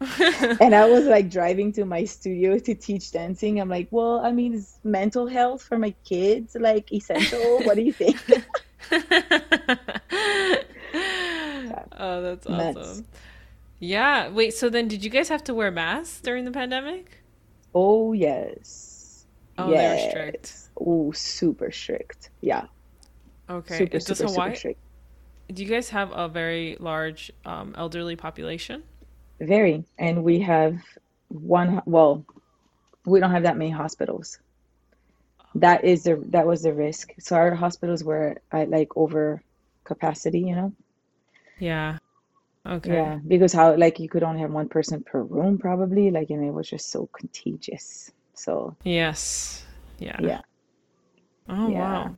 And 0.60 0.74
i 0.74 0.86
was 0.88 1.04
like 1.04 1.28
driving 1.30 1.72
to 1.74 1.84
my 1.84 2.04
studio 2.04 2.58
to 2.58 2.74
teach 2.74 3.12
dancing. 3.12 3.60
I'm 3.60 3.68
like 3.68 3.88
well 3.90 4.20
i 4.24 4.32
mean 4.32 4.54
is 4.54 4.78
mental 4.82 5.26
health 5.26 5.62
for 5.62 5.78
my 5.78 5.94
kids 6.04 6.56
like 6.58 6.90
essential. 6.92 7.62
What 7.64 7.76
do 7.76 7.82
you 7.82 7.92
think? 7.92 8.18
Oh 11.96 12.22
that's 12.22 12.46
awesome. 12.46 12.74
Nuts. 12.74 13.02
yeah 13.78 14.28
wait 14.28 14.54
so 14.54 14.68
then 14.68 14.88
did 14.88 15.02
you 15.04 15.10
guys 15.10 15.28
have 15.28 15.42
to 15.44 15.54
wear 15.54 15.70
masks 15.70 16.20
during 16.20 16.44
the 16.44 16.50
pandemic 16.50 17.23
Oh 17.74 18.12
yes. 18.12 19.26
Oh, 19.58 19.70
yes. 19.70 20.02
they're 20.02 20.10
strict. 20.10 20.68
Oh, 20.76 21.12
super 21.12 21.70
strict. 21.70 22.30
Yeah. 22.40 22.66
Okay. 23.48 23.78
Super, 23.78 23.98
Does 23.98 24.06
super, 24.06 24.24
Hawaii? 24.24 24.50
Super 24.50 24.56
strict. 24.56 24.80
Do 25.52 25.62
you 25.62 25.68
guys 25.68 25.90
have 25.90 26.10
a 26.12 26.28
very 26.28 26.76
large 26.80 27.30
um, 27.44 27.74
elderly 27.76 28.16
population? 28.16 28.82
Very, 29.40 29.84
and 29.98 30.24
we 30.24 30.40
have 30.40 30.78
one. 31.28 31.82
Well, 31.86 32.24
we 33.04 33.20
don't 33.20 33.30
have 33.30 33.42
that 33.42 33.56
many 33.56 33.70
hospitals. 33.70 34.38
That 35.56 35.84
is 35.84 36.04
the 36.04 36.16
that 36.30 36.46
was 36.46 36.62
the 36.62 36.72
risk. 36.72 37.12
So 37.18 37.36
our 37.36 37.54
hospitals 37.54 38.02
were 38.02 38.38
at 38.52 38.70
like 38.70 38.96
over 38.96 39.42
capacity. 39.84 40.40
You 40.40 40.54
know. 40.54 40.72
Yeah. 41.58 41.98
Okay. 42.66 42.94
Yeah, 42.94 43.18
because 43.26 43.52
how 43.52 43.76
like 43.76 44.00
you 44.00 44.08
could 44.08 44.22
only 44.22 44.40
have 44.40 44.50
one 44.50 44.68
person 44.68 45.02
per 45.02 45.22
room 45.22 45.58
probably, 45.58 46.10
like 46.10 46.30
and 46.30 46.42
it 46.44 46.50
was 46.50 46.68
just 46.68 46.90
so 46.90 47.08
contagious. 47.12 48.10
So 48.34 48.74
Yes. 48.84 49.64
Yeah. 49.98 50.16
Yeah. 50.20 50.40
Oh 51.48 51.68
yeah. 51.68 51.78
wow. 51.78 52.16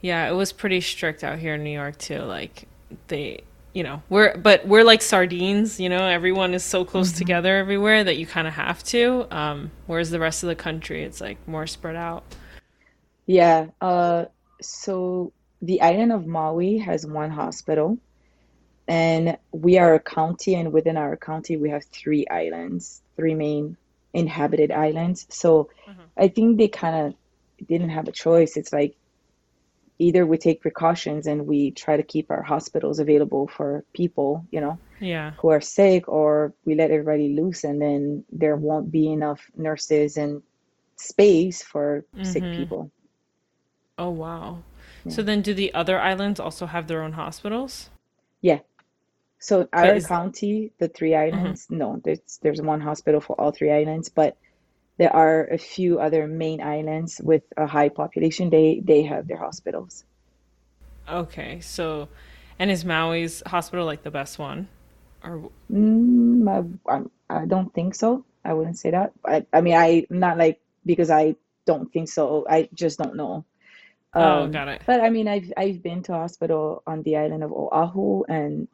Yeah, 0.00 0.28
it 0.28 0.34
was 0.34 0.52
pretty 0.52 0.80
strict 0.80 1.22
out 1.22 1.38
here 1.38 1.54
in 1.54 1.62
New 1.62 1.70
York 1.70 1.96
too. 1.98 2.18
Like 2.18 2.66
they 3.06 3.42
you 3.72 3.84
know, 3.84 4.02
we're 4.08 4.36
but 4.36 4.66
we're 4.66 4.84
like 4.84 5.00
sardines, 5.00 5.78
you 5.78 5.88
know, 5.88 6.06
everyone 6.06 6.54
is 6.54 6.64
so 6.64 6.84
close 6.84 7.10
mm-hmm. 7.10 7.18
together 7.18 7.56
everywhere 7.56 8.02
that 8.02 8.16
you 8.18 8.26
kind 8.26 8.48
of 8.48 8.54
have 8.54 8.82
to. 8.84 9.28
Um 9.30 9.70
whereas 9.86 10.10
the 10.10 10.18
rest 10.18 10.42
of 10.42 10.48
the 10.48 10.56
country 10.56 11.04
it's 11.04 11.20
like 11.20 11.38
more 11.46 11.68
spread 11.68 11.94
out. 11.94 12.24
Yeah, 13.26 13.68
uh 13.80 14.24
so 14.60 15.32
the 15.62 15.80
island 15.80 16.10
of 16.10 16.26
Maui 16.26 16.78
has 16.78 17.06
one 17.06 17.30
hospital 17.30 17.96
and 18.88 19.38
we 19.52 19.78
are 19.78 19.94
a 19.94 20.00
county 20.00 20.54
and 20.54 20.72
within 20.72 20.96
our 20.96 21.16
county 21.16 21.56
we 21.56 21.70
have 21.70 21.84
three 21.84 22.26
islands 22.28 23.02
three 23.16 23.34
main 23.34 23.76
inhabited 24.14 24.70
islands. 24.70 25.26
So 25.30 25.70
mm-hmm. 25.88 26.02
i 26.16 26.28
think 26.28 26.58
they 26.58 26.68
kind 26.68 27.06
of 27.06 27.14
didn't 27.66 27.90
have 27.90 28.08
a 28.08 28.12
choice. 28.12 28.56
It's 28.56 28.72
like 28.72 28.96
either 29.98 30.26
we 30.26 30.36
take 30.36 30.60
precautions 30.60 31.26
and 31.26 31.46
we 31.46 31.70
try 31.70 31.96
to 31.96 32.02
keep 32.02 32.30
our 32.30 32.42
hospitals 32.42 32.98
available 32.98 33.46
for 33.46 33.84
people 33.92 34.44
you 34.50 34.60
know 34.60 34.76
yeah. 34.98 35.32
who 35.38 35.48
are 35.48 35.60
sick 35.60 36.08
or 36.08 36.52
we 36.64 36.74
let 36.74 36.90
everybody 36.90 37.36
loose 37.36 37.62
and 37.62 37.80
then 37.80 38.24
there 38.32 38.56
won't 38.56 38.90
be 38.90 39.12
enough 39.12 39.40
nurses 39.56 40.16
and 40.16 40.42
space 40.96 41.62
for 41.62 42.04
mm-hmm. 42.14 42.24
sick 42.24 42.42
people. 42.42 42.90
Oh 43.98 44.10
wow. 44.10 44.62
Yeah. 45.04 45.12
so 45.12 45.22
then 45.22 45.42
do 45.42 45.54
the 45.54 45.72
other 45.74 46.00
islands 46.00 46.40
also 46.40 46.66
have 46.66 46.86
their 46.88 47.02
own 47.02 47.12
hospitals? 47.12 47.90
Yeah 48.40 48.60
so 49.42 49.68
our 49.72 49.94
is... 49.94 50.06
county, 50.06 50.70
the 50.78 50.86
three 50.86 51.10
mm-hmm. 51.10 51.36
islands, 51.36 51.64
mm-hmm. 51.64 51.78
no, 51.78 52.00
there's 52.04 52.38
there's 52.42 52.62
one 52.62 52.80
hospital 52.80 53.20
for 53.20 53.38
all 53.40 53.50
three 53.50 53.72
islands, 53.72 54.08
but 54.08 54.36
there 54.98 55.14
are 55.14 55.46
a 55.46 55.58
few 55.58 55.98
other 55.98 56.28
main 56.28 56.62
islands 56.62 57.20
with 57.22 57.42
a 57.56 57.66
high 57.66 57.88
population. 57.88 58.50
They 58.50 58.80
they 58.84 59.02
have 59.02 59.26
their 59.26 59.38
hospitals. 59.38 60.04
Okay, 61.08 61.58
so 61.58 62.08
and 62.58 62.70
is 62.70 62.84
Maui's 62.84 63.42
hospital 63.44 63.84
like 63.84 64.04
the 64.04 64.12
best 64.12 64.38
one? 64.38 64.68
Or 65.24 65.50
Mm, 65.70 66.78
I, 66.86 67.02
I, 67.28 67.46
don't 67.46 67.72
think 67.74 67.96
so. 67.96 68.24
I 68.44 68.52
wouldn't 68.52 68.78
say 68.78 68.90
that. 68.90 69.12
I, 69.24 69.44
I 69.52 69.60
mean, 69.60 69.74
I 69.74 70.06
not 70.10 70.38
like 70.38 70.60
because 70.86 71.10
I 71.10 71.34
don't 71.66 71.92
think 71.92 72.08
so. 72.08 72.46
I 72.48 72.68
just 72.74 72.98
don't 72.98 73.16
know. 73.16 73.44
oh, 74.14 74.42
Um, 74.44 74.52
got 74.52 74.68
it. 74.68 74.82
but 74.86 75.00
I 75.00 75.10
mean, 75.10 75.26
I've 75.26 75.52
I've 75.56 75.82
been 75.82 76.04
to 76.04 76.14
a 76.14 76.18
hospital 76.18 76.82
on 76.86 77.02
the 77.02 77.16
island 77.16 77.42
of 77.42 77.50
Oahu, 77.50 78.22
and 78.28 78.68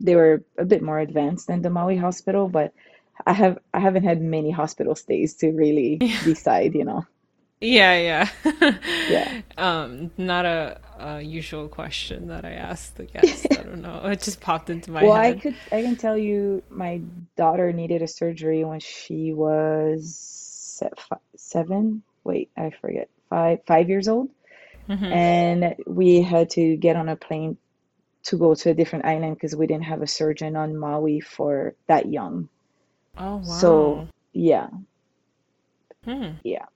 they 0.00 0.16
were 0.16 0.44
a 0.58 0.64
bit 0.64 0.82
more 0.82 0.98
advanced 1.00 1.46
than 1.48 1.62
the 1.62 1.70
Maui 1.70 1.96
hospital. 1.96 2.48
But 2.48 2.72
I 3.26 3.32
have 3.34 3.58
I 3.74 3.80
haven't 3.80 4.04
had 4.04 4.20
many 4.22 4.50
hospital 4.50 4.94
stays 4.94 5.34
to 5.36 5.52
really 5.52 6.04
decide, 6.22 6.74
you 6.74 6.84
know. 6.84 7.06
Yeah, 7.60 8.28
yeah. 8.44 8.78
Yeah. 9.06 9.34
Um, 9.58 10.10
not 10.18 10.44
a, 10.44 10.78
a 10.98 11.20
usual 11.22 11.68
question 11.68 12.28
that 12.28 12.44
I 12.44 12.52
ask 12.52 12.94
the 12.94 13.04
guests. 13.06 13.50
I 13.50 13.62
don't 13.62 13.80
know. 13.80 14.02
It 14.04 14.20
just 14.20 14.40
popped 14.40 14.68
into 14.68 14.90
my 14.90 15.04
Well, 15.04 15.12
I 15.12 15.32
head. 15.32 15.42
could 15.42 15.56
I 15.72 15.82
can 15.82 15.96
tell 15.96 16.16
you 16.16 16.62
my 16.70 17.02
daughter 17.36 17.72
needed 17.72 18.02
a 18.02 18.08
surgery 18.08 18.64
when 18.64 18.80
she 18.80 19.32
was 19.32 20.82
seven. 21.36 22.02
Wait, 22.24 22.50
I 22.56 22.70
forget. 22.70 23.08
Five 23.28 23.60
five 23.66 23.88
years 23.88 24.08
old. 24.08 24.30
hmm 24.88 25.10
And 25.10 25.76
we 25.86 26.22
had 26.22 26.50
to 26.50 26.76
get 26.76 26.96
on 26.96 27.08
a 27.10 27.16
plane 27.16 27.58
to 28.26 28.36
go 28.38 28.54
to 28.54 28.70
a 28.70 28.74
different 28.74 29.04
island 29.04 29.36
because 29.36 29.56
we 29.56 29.66
didn't 29.66 29.84
have 29.84 30.02
a 30.02 30.06
surgeon 30.06 30.56
on 30.56 30.76
Maui 30.76 31.20
for 31.20 31.74
that 31.88 32.06
young. 32.06 32.48
Oh, 33.18 33.36
wow. 33.36 33.42
So 33.42 34.08
yeah, 34.32 34.68
Hmm. 36.04 36.38
yeah. 36.44 36.66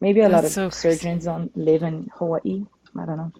Maybe 0.00 0.20
a 0.22 0.28
lot 0.28 0.44
of 0.44 0.52
so 0.52 0.70
surgeons 0.70 1.26
on 1.28 1.50
live 1.54 1.82
in 1.84 2.08
Hawaii. 2.14 2.66
I 2.96 3.06
don't 3.06 3.16
know. 3.16 3.32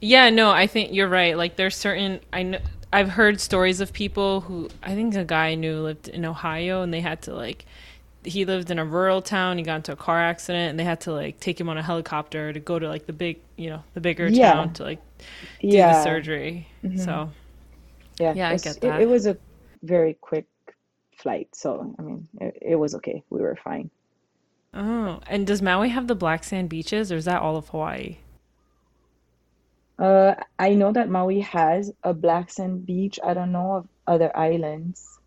Yeah, 0.00 0.30
no, 0.30 0.50
I 0.50 0.66
think 0.66 0.92
you're 0.92 1.08
right. 1.08 1.36
Like 1.36 1.56
there's 1.56 1.76
certain 1.76 2.20
I 2.32 2.42
know 2.42 2.58
I've 2.92 3.10
heard 3.10 3.40
stories 3.40 3.80
of 3.80 3.92
people 3.92 4.40
who 4.42 4.68
I 4.82 4.94
think 4.94 5.14
a 5.14 5.24
guy 5.24 5.48
I 5.48 5.54
knew 5.54 5.80
lived 5.80 6.08
in 6.08 6.24
Ohio 6.24 6.82
and 6.82 6.92
they 6.92 7.00
had 7.00 7.22
to 7.22 7.34
like 7.34 7.66
he 8.24 8.44
lived 8.44 8.70
in 8.70 8.78
a 8.78 8.84
rural 8.84 9.22
town, 9.22 9.58
he 9.58 9.64
got 9.64 9.76
into 9.76 9.92
a 9.92 9.96
car 9.96 10.20
accident 10.20 10.70
and 10.70 10.78
they 10.80 10.84
had 10.84 11.00
to 11.02 11.12
like 11.12 11.40
take 11.40 11.60
him 11.60 11.68
on 11.68 11.78
a 11.78 11.82
helicopter 11.82 12.52
to 12.52 12.60
go 12.60 12.78
to 12.78 12.88
like 12.88 13.06
the 13.06 13.12
big, 13.12 13.40
you 13.56 13.70
know, 13.70 13.82
the 13.94 14.00
bigger 14.00 14.30
Yeah, 14.30 14.30
town 14.30 14.72
to 14.74 14.84
like 14.84 15.00
do 15.68 15.84
the 15.84 15.94
yeah, 15.94 15.94
surgery. 15.94 16.68
hmm 16.82 16.90
So, 16.96 17.30
yeah. 18.18 18.34
yeah, 18.34 18.50
I 18.50 18.58
get 18.58 18.78
it, 18.82 18.96
it 18.98 19.06
was 19.06 19.26
a 19.26 19.38
very 19.82 20.14
quick 20.20 20.46
flight, 21.18 21.48
so 21.54 21.94
I 21.98 22.02
mean, 22.02 22.28
it, 22.40 22.58
it 22.72 22.76
was 22.76 22.94
okay. 22.96 23.24
We 23.30 23.40
were 23.42 23.56
fine. 23.62 23.90
Oh, 24.74 25.20
and 25.28 25.46
does 25.46 25.62
Maui 25.62 25.90
have 25.90 26.08
the 26.08 26.16
black 26.16 26.42
sand 26.42 26.68
beaches 26.70 27.12
or 27.12 27.16
is 27.16 27.24
that 27.26 27.40
all 27.40 27.56
of 27.56 27.68
Hawaii? 27.68 28.18
Uh, 30.00 30.34
I 30.58 30.74
know 30.74 30.92
that 30.92 31.08
Maui 31.10 31.40
has 31.42 31.92
a 32.02 32.12
black 32.12 32.50
sand 32.50 32.86
beach. 32.86 33.20
I 33.22 33.34
don't 33.34 33.52
know 33.52 33.74
of 33.74 33.88
other 34.06 34.36
islands. 34.36 35.19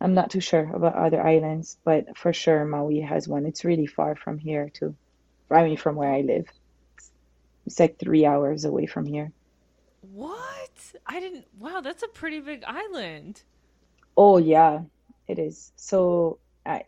I'm 0.00 0.14
not 0.14 0.30
too 0.30 0.40
sure 0.40 0.70
about 0.72 0.94
other 0.94 1.20
islands, 1.20 1.76
but 1.84 2.16
for 2.16 2.32
sure 2.32 2.64
Maui 2.64 3.00
has 3.00 3.28
one. 3.28 3.46
It's 3.46 3.64
really 3.64 3.86
far 3.86 4.14
from 4.14 4.38
here 4.38 4.70
too. 4.70 4.94
I 5.50 5.64
mean, 5.64 5.76
from 5.76 5.96
where 5.96 6.12
I 6.12 6.20
live. 6.20 6.46
It's 7.66 7.80
like 7.80 7.98
three 7.98 8.24
hours 8.24 8.64
away 8.64 8.86
from 8.86 9.06
here. 9.06 9.32
What? 10.00 10.70
I 11.06 11.20
didn't. 11.20 11.46
Wow, 11.58 11.80
that's 11.80 12.02
a 12.02 12.08
pretty 12.08 12.40
big 12.40 12.64
island. 12.66 13.42
Oh 14.16 14.38
yeah, 14.38 14.82
it 15.26 15.38
is. 15.38 15.72
So 15.76 16.38
I, 16.64 16.82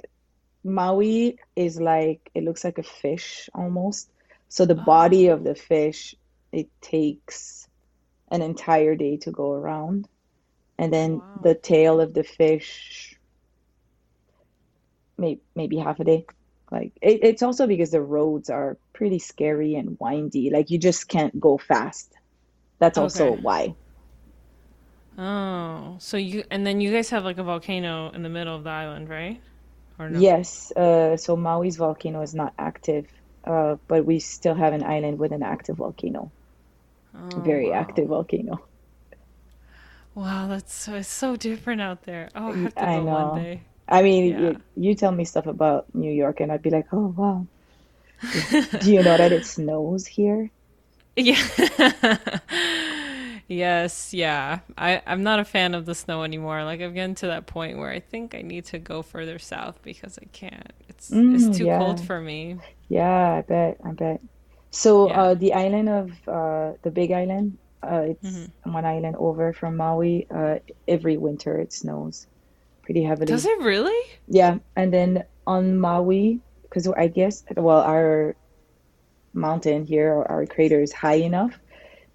Maui 0.64 1.38
is 1.56 1.80
like 1.80 2.30
it 2.34 2.44
looks 2.44 2.64
like 2.64 2.78
a 2.78 2.82
fish 2.82 3.48
almost. 3.54 4.10
So 4.48 4.66
the 4.66 4.74
body 4.74 5.30
oh. 5.30 5.34
of 5.34 5.40
Oh, 5.40 5.44
the 5.44 5.54
fish, 5.54 6.14
it 6.52 6.68
takes 6.80 7.68
an 8.30 8.42
entire 8.42 8.94
day 8.94 9.16
to 9.18 9.30
go 9.30 9.52
around. 9.52 10.08
And 10.80 10.92
oh 10.92 10.94
then 10.94 11.22
wow. 11.22 11.40
the 11.40 11.54
tail 11.54 12.00
of 12.02 12.14
the 12.14 12.24
fish, 12.24 13.14
maybe 15.18 15.40
maybe 15.54 15.76
half 15.78 16.00
a 16.00 16.04
day. 16.04 16.26
Like 16.70 16.92
it, 17.02 17.20
it's 17.22 17.42
also 17.42 17.66
because 17.66 17.90
the 17.90 18.02
roads 18.02 18.48
are 18.50 18.78
pretty 18.94 19.18
scary 19.18 19.74
and 19.74 19.96
windy. 20.00 20.50
Like 20.50 20.70
you 20.70 20.78
just 20.78 21.08
can't 21.08 21.38
go 21.38 21.58
fast. 21.58 22.12
That's 22.80 22.98
also 22.98 23.32
Okay. 23.32 23.40
why. 23.42 23.76
Oh, 25.18 25.96
so 26.00 26.16
you 26.16 26.44
and 26.50 26.66
then 26.66 26.80
you 26.80 26.92
guys 26.92 27.10
have 27.10 27.24
like 27.24 27.38
a 27.38 27.42
volcano 27.44 28.10
in 28.12 28.22
the 28.22 28.28
middle 28.28 28.56
of 28.56 28.64
the 28.64 28.70
island, 28.70 29.08
right? 29.08 29.42
Or 29.98 30.08
no? 30.10 30.26
Yes, 30.26 30.72
uh, 30.76 31.16
so 31.16 31.36
Maui's 31.36 31.76
volcano 31.76 32.20
is 32.22 32.34
not 32.34 32.54
active, 32.58 33.06
uh, 33.46 33.76
but 33.88 34.04
we 34.04 34.18
still 34.20 34.54
have 34.54 34.72
an 34.74 34.82
island 34.84 35.18
with 35.18 35.32
an 35.32 35.42
active 35.42 35.76
volcano, 35.78 36.32
Oh, 37.14 37.20
very 37.36 37.72
active 37.72 38.08
volcano. 38.08 38.69
Wow, 40.14 40.46
that's 40.48 40.72
so 40.74 40.94
it's 40.94 41.08
so 41.08 41.34
different 41.36 41.80
out 41.80 42.02
there. 42.04 42.30
Oh, 42.34 42.48
I 42.48 42.54
Y- 42.54 42.68
have 42.68 42.76
to 42.76 42.86
I 42.86 43.00
go 43.00 43.06
one 43.06 43.32
day. 43.32 43.64
I 43.88 44.02
mean, 44.02 44.24
Yeah. 44.24 44.38
you, 44.38 44.62
you 44.76 44.94
tell 44.94 45.12
me 45.12 45.24
stuff 45.24 45.46
about 45.46 45.94
New 45.94 46.10
York, 46.12 46.40
and 46.40 46.52
I'd 46.52 46.62
be 46.62 46.70
like, 46.70 46.86
oh 46.92 47.08
wow. 47.16 47.48
Do 48.78 48.90
you 48.92 49.04
know 49.04 49.16
that 49.16 49.32
it 49.32 49.44
snows 49.44 50.08
here? 50.08 50.50
Yeah. 51.16 52.40
Yes, 53.48 54.14
yeah. 54.14 54.60
I 54.78 55.02
I'm 55.06 55.24
not 55.24 55.40
a 55.40 55.44
fan 55.44 55.74
of 55.74 55.84
the 55.84 55.94
snow 55.96 56.22
anymore. 56.22 56.62
Like 56.62 56.80
I've 56.80 56.94
gotten 56.94 57.16
to 57.16 57.26
that 57.26 57.48
point 57.48 57.78
where 57.78 57.90
I 57.90 57.98
think 57.98 58.32
I 58.32 58.42
need 58.42 58.64
to 58.66 58.78
go 58.78 59.02
further 59.02 59.40
south 59.40 59.82
because 59.82 60.18
I 60.22 60.26
can't. 60.26 60.72
It's 60.88 61.24
it's 61.32 61.48
Mm, 61.48 61.48
too 61.48 61.66
cold 61.66 62.00
for 62.00 62.20
me. 62.20 62.60
Yeah, 62.88 63.34
I 63.38 63.42
bet, 63.42 63.78
I 63.84 63.92
bet. 63.92 64.22
So, 64.70 65.08
Yeah. 65.08 65.20
uh, 65.20 65.34
the 65.34 65.54
island 65.54 65.88
of 65.88 66.28
uh, 66.28 66.74
the 66.82 66.90
Big 66.92 67.12
Island, 67.12 67.58
uh, 67.82 68.02
it's 68.12 68.28
hmm 68.28 68.44
one 68.64 68.84
island 68.84 69.16
over 69.18 69.52
from 69.52 69.76
Maui. 69.76 70.26
Uh, 70.34 70.56
every 70.86 71.16
winter 71.16 71.58
it 71.58 71.72
snows 71.72 72.26
pretty 72.82 73.02
heavily. 73.02 73.26
Does 73.26 73.44
it 73.46 73.58
really? 73.60 74.00
Yeah, 74.28 74.58
and 74.76 74.92
then 74.92 75.24
on 75.46 75.78
Maui, 75.78 76.40
because 76.62 76.86
I 76.88 77.08
guess, 77.08 77.42
well, 77.56 77.80
our 77.80 78.36
mountain 79.34 79.84
here, 79.84 80.12
or 80.12 80.30
our 80.30 80.46
crater 80.46 80.80
is 80.80 80.92
high 80.92 81.20
enough. 81.30 81.58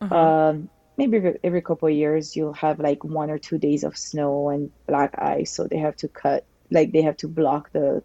Uh-huh. 0.01 0.15
Um, 0.15 0.69
maybe 0.97 1.17
every, 1.17 1.39
every 1.43 1.61
couple 1.61 1.87
of 1.87 1.93
years 1.93 2.35
you'll 2.35 2.53
have 2.53 2.79
like 2.79 3.03
one 3.03 3.29
or 3.29 3.37
two 3.39 3.57
days 3.57 3.83
of 3.83 3.97
snow 3.97 4.49
and 4.49 4.71
black 4.87 5.15
ice, 5.17 5.55
so 5.55 5.67
they 5.67 5.77
have 5.77 5.95
to 5.97 6.09
cut, 6.09 6.45
like 6.71 6.91
they 6.93 7.01
have 7.03 7.17
to 7.17 7.27
block 7.27 7.71
the 7.73 8.03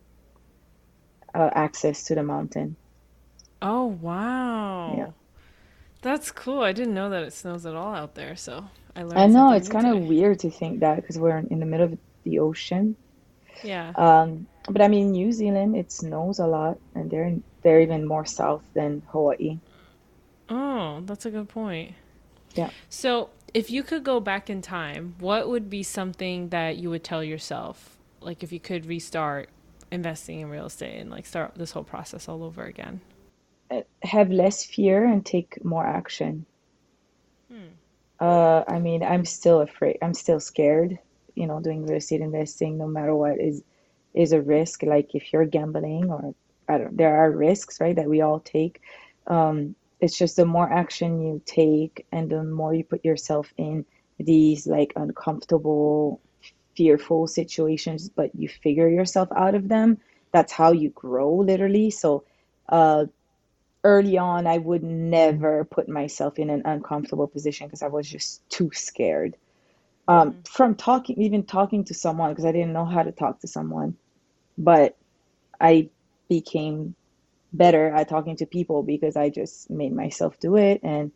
uh, 1.34 1.50
access 1.54 2.04
to 2.04 2.14
the 2.14 2.22
mountain. 2.22 2.76
Oh, 3.62 3.86
wow. 3.86 4.92
Yeah. 4.96 5.12
That's 6.02 6.30
cool. 6.30 6.62
I 6.62 6.72
didn't 6.72 6.94
know 6.94 7.10
that 7.10 7.22
it 7.22 7.32
snows 7.32 7.66
at 7.66 7.74
all 7.74 7.94
out 7.94 8.14
there, 8.14 8.36
so 8.36 8.64
I 8.96 9.02
learned. 9.02 9.18
I 9.18 9.26
know 9.26 9.52
it's 9.52 9.68
kind 9.68 9.86
of 9.86 10.08
weird 10.08 10.38
to 10.40 10.50
think 10.50 10.80
that 10.80 10.96
because 10.96 11.18
we're 11.18 11.36
in 11.38 11.60
the 11.60 11.66
middle 11.66 11.92
of 11.92 11.98
the 12.24 12.38
ocean. 12.38 12.96
Yeah. 13.62 13.92
Um, 13.96 14.46
but 14.68 14.80
I 14.80 14.88
mean, 14.88 15.12
New 15.12 15.32
Zealand, 15.32 15.76
it 15.76 15.92
snows 15.92 16.38
a 16.38 16.46
lot, 16.46 16.78
and 16.94 17.10
they're 17.10 17.36
they're 17.62 17.80
even 17.80 18.06
more 18.06 18.24
south 18.24 18.62
than 18.74 19.02
Hawaii. 19.08 19.58
Oh, 20.48 21.02
that's 21.04 21.26
a 21.26 21.30
good 21.30 21.48
point. 21.48 21.94
Yeah. 22.54 22.70
So, 22.88 23.30
if 23.54 23.70
you 23.70 23.82
could 23.82 24.02
go 24.02 24.20
back 24.20 24.50
in 24.50 24.62
time, 24.62 25.14
what 25.18 25.48
would 25.48 25.68
be 25.68 25.82
something 25.82 26.48
that 26.48 26.76
you 26.76 26.90
would 26.90 27.04
tell 27.04 27.22
yourself? 27.22 27.96
Like 28.20 28.42
if 28.42 28.52
you 28.52 28.60
could 28.60 28.86
restart 28.86 29.50
investing 29.90 30.40
in 30.40 30.50
real 30.50 30.66
estate 30.66 30.98
and 30.98 31.10
like 31.10 31.26
start 31.26 31.54
this 31.56 31.72
whole 31.72 31.84
process 31.84 32.28
all 32.28 32.42
over 32.42 32.64
again. 32.64 33.00
Have 34.02 34.30
less 34.30 34.64
fear 34.64 35.04
and 35.04 35.24
take 35.24 35.64
more 35.64 35.86
action. 35.86 36.46
Hmm. 37.50 37.74
Uh, 38.18 38.64
I 38.66 38.78
mean, 38.78 39.02
I'm 39.02 39.24
still 39.24 39.60
afraid. 39.60 39.98
I'm 40.02 40.14
still 40.14 40.40
scared. 40.40 40.98
You 41.34 41.46
know, 41.46 41.60
doing 41.60 41.86
real 41.86 41.96
estate 41.98 42.20
investing, 42.20 42.78
no 42.78 42.86
matter 42.86 43.14
what, 43.14 43.40
is 43.40 43.62
is 44.14 44.32
a 44.32 44.40
risk. 44.40 44.82
Like 44.82 45.14
if 45.14 45.32
you're 45.32 45.46
gambling 45.46 46.10
or 46.10 46.34
I 46.68 46.78
don't, 46.78 46.96
there 46.96 47.16
are 47.16 47.30
risks, 47.30 47.80
right, 47.80 47.96
that 47.96 48.08
we 48.08 48.20
all 48.20 48.40
take. 48.40 48.80
Um, 49.26 49.74
it's 50.00 50.16
just 50.16 50.36
the 50.36 50.46
more 50.46 50.70
action 50.70 51.20
you 51.20 51.42
take 51.44 52.06
and 52.10 52.30
the 52.30 52.42
more 52.42 52.74
you 52.74 52.84
put 52.84 53.04
yourself 53.04 53.52
in 53.56 53.84
these 54.18 54.66
like 54.66 54.92
uncomfortable, 54.96 56.20
fearful 56.76 57.26
situations, 57.26 58.08
but 58.08 58.34
you 58.34 58.48
figure 58.48 58.88
yourself 58.88 59.28
out 59.36 59.54
of 59.54 59.68
them. 59.68 59.98
That's 60.32 60.52
how 60.52 60.72
you 60.72 60.90
grow, 60.90 61.34
literally. 61.34 61.90
So, 61.90 62.24
uh, 62.68 63.06
early 63.84 64.18
on, 64.18 64.46
I 64.46 64.58
would 64.58 64.82
never 64.82 65.64
put 65.64 65.88
myself 65.88 66.38
in 66.38 66.50
an 66.50 66.62
uncomfortable 66.64 67.26
position 67.28 67.66
because 67.66 67.82
I 67.82 67.88
was 67.88 68.08
just 68.08 68.48
too 68.50 68.70
scared. 68.72 69.36
Um, 70.08 70.36
hmm 70.36 70.44
from 70.48 70.74
talking, 70.76 71.20
even 71.22 71.44
talking 71.44 71.84
to 71.86 71.94
someone, 71.94 72.30
because 72.32 72.44
I 72.46 72.52
didn't 72.52 72.72
know 72.72 72.86
how 72.86 73.02
to 73.02 73.12
talk 73.12 73.40
to 73.40 73.48
someone, 73.48 73.96
but 74.58 74.96
I 75.60 75.90
became 76.28 76.96
better 77.52 77.88
at 77.94 78.08
talking 78.08 78.36
to 78.38 78.46
people 78.46 78.82
because 78.82 79.16
I 79.16 79.30
just 79.30 79.70
made 79.70 79.94
myself 79.94 80.38
do 80.40 80.56
it. 80.56 80.80
And 80.84 81.12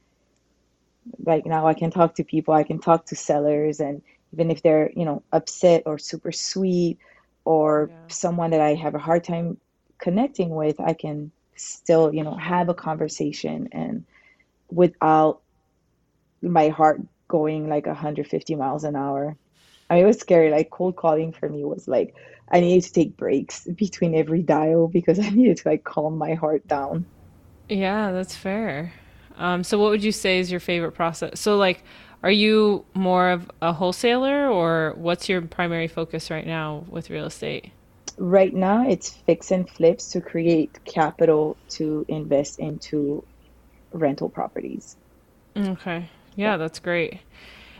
like 1.25 1.47
now 1.47 1.67
I 1.67 1.75
can 1.75 1.91
talk 1.91 2.15
to 2.17 2.25
people, 2.25 2.55
I 2.55 2.65
can 2.65 2.79
talk 2.81 3.07
to 3.07 3.17
sellers, 3.17 3.81
and 3.81 4.03
even 4.33 4.51
if 4.51 4.63
they're, 4.63 4.91
you 4.95 5.05
know, 5.05 5.23
upset 5.33 5.85
or 5.87 5.99
super 5.99 6.33
sweet 6.33 6.99
or 7.45 7.93
Yeah. 7.93 8.09
someone 8.09 8.51
that 8.51 8.61
I 8.61 8.75
have 8.75 8.95
a 8.95 8.99
hard 8.99 9.25
time 9.25 9.59
connecting 10.01 10.51
with, 10.55 10.81
I 10.81 10.95
can 10.95 11.33
still, 11.57 12.15
you 12.15 12.23
know, 12.23 12.35
have 12.35 12.69
a 12.69 12.75
conversation 12.75 13.69
and 13.73 14.05
without 14.71 15.41
my 16.43 16.69
heart 16.69 17.01
going 17.29 17.69
like 17.69 17.87
150 17.87 18.55
miles 18.55 18.85
an 18.85 18.97
hour. 18.97 19.37
I 19.89 19.95
mean, 19.95 20.05
it 20.05 20.07
was 20.07 20.21
scary. 20.21 20.51
Like 20.51 20.71
cold 20.71 20.97
calling 20.97 21.33
for 21.33 21.49
me 21.49 21.65
was 21.65 21.89
like 21.89 22.15
I 22.51 22.61
needed 22.61 22.85
to 22.85 22.93
take 22.93 23.17
breaks 23.17 23.67
between 23.67 24.15
every 24.15 24.43
dial 24.43 24.89
because 24.89 25.19
I 25.21 25.31
needed 25.31 25.59
to 25.59 25.69
like 25.69 25.85
calm 25.85 26.19
my 26.19 26.35
heart 26.35 26.67
down. 26.67 27.07
Yeah, 27.69 28.13
that's 28.13 28.37
fair. 28.37 28.93
Um, 29.37 29.65
so 29.65 29.79
what 29.79 29.91
would 29.91 30.05
you 30.05 30.13
say 30.13 30.39
is 30.39 30.51
your 30.51 30.61
favorite 30.61 30.93
process? 30.93 31.41
So 31.41 31.57
like 31.57 31.83
are 32.25 32.31
you 32.31 32.87
more 32.95 33.29
of 33.29 33.51
a 33.61 33.75
wholesaler 33.75 34.49
or 34.49 34.95
what's 34.97 35.29
your 35.29 35.43
primary 35.43 35.89
focus 35.89 36.31
right 36.31 36.47
now 36.47 36.87
with 36.89 37.11
real 37.11 37.27
estate? 37.27 37.71
Right 38.17 38.55
now 38.55 38.89
it's 38.89 39.09
fix 39.11 39.51
and 39.51 39.69
flips 39.69 40.11
to 40.13 40.21
create 40.21 40.79
capital 40.85 41.57
to 41.71 42.05
invest 42.09 42.59
into 42.59 43.25
rental 43.93 44.29
properties. 44.29 44.97
Okay. 45.57 46.09
Yeah, 46.37 46.57
that's 46.57 46.81
great. 46.81 47.21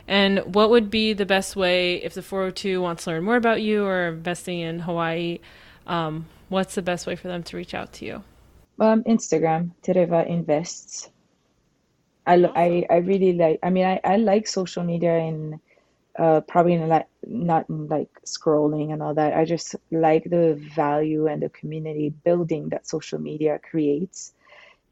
And 0.07 0.55
what 0.55 0.69
would 0.69 0.89
be 0.89 1.13
the 1.13 1.25
best 1.25 1.55
way 1.55 1.95
if 2.03 2.13
the 2.13 2.21
402 2.21 2.81
wants 2.81 3.05
to 3.05 3.11
learn 3.11 3.23
more 3.23 3.35
about 3.35 3.61
you 3.61 3.85
or 3.85 4.07
investing 4.09 4.59
in 4.59 4.79
Hawaii? 4.79 5.39
Um, 5.87 6.27
what's 6.49 6.75
the 6.75 6.81
best 6.81 7.07
way 7.07 7.15
for 7.15 7.27
them 7.27 7.43
to 7.43 7.57
reach 7.57 7.73
out 7.73 7.93
to 7.93 8.05
you? 8.05 8.23
Um, 8.79 9.03
Instagram, 9.03 9.71
Tereva 9.81 10.27
Invests. 10.27 11.09
I, 12.27 12.43
I, 12.55 12.85
I 12.89 12.97
really 12.97 13.33
like, 13.33 13.59
I 13.63 13.69
mean, 13.69 13.85
I, 13.85 13.99
I 14.03 14.17
like 14.17 14.47
social 14.47 14.83
media 14.83 15.15
and 15.17 15.59
uh, 16.17 16.41
probably 16.41 16.77
like 16.77 17.07
not 17.27 17.69
like 17.69 18.09
scrolling 18.25 18.93
and 18.93 19.01
all 19.03 19.13
that. 19.15 19.35
I 19.35 19.45
just 19.45 19.75
like 19.91 20.23
the 20.25 20.55
value 20.75 21.27
and 21.27 21.41
the 21.41 21.49
community 21.49 22.09
building 22.09 22.69
that 22.69 22.87
social 22.87 23.19
media 23.19 23.59
creates. 23.59 24.33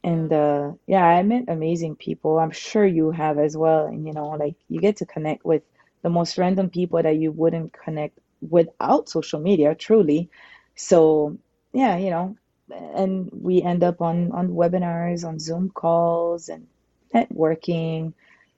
And 0.03 0.31
uh, 0.33 0.73
yeah 0.87 1.05
i 1.05 1.23
met 1.23 1.45
amazing 1.47 1.95
people. 1.95 2.39
I'm 2.39 2.51
sure 2.51 2.85
you 2.85 3.11
have 3.11 3.39
as 3.39 3.55
well 3.55 3.85
and 3.87 4.05
you 4.05 4.13
know 4.13 4.29
like 4.31 4.55
you 4.69 4.81
get 4.81 4.97
to 4.97 5.05
connect 5.05 5.45
with 5.45 5.63
the 6.01 6.09
most 6.09 6.37
random 6.37 6.69
people 6.69 7.01
that 7.01 7.17
you 7.17 7.31
wouldn't 7.31 7.73
connect 7.73 8.17
without 8.49 9.09
social 9.09 9.39
media 9.39 9.75
truly. 9.75 10.29
So 10.75 11.37
yeah 11.73 11.97
you 11.97 12.09
know 12.09 12.35
and 12.69 13.29
we 13.31 13.61
end 13.61 13.83
up 13.83 14.01
on 14.01 14.31
on 14.31 14.49
webinars 14.49 15.25
on 15.25 15.39
zoom 15.39 15.69
calls 15.69 16.49
and 16.49 16.67
networking 17.13 18.13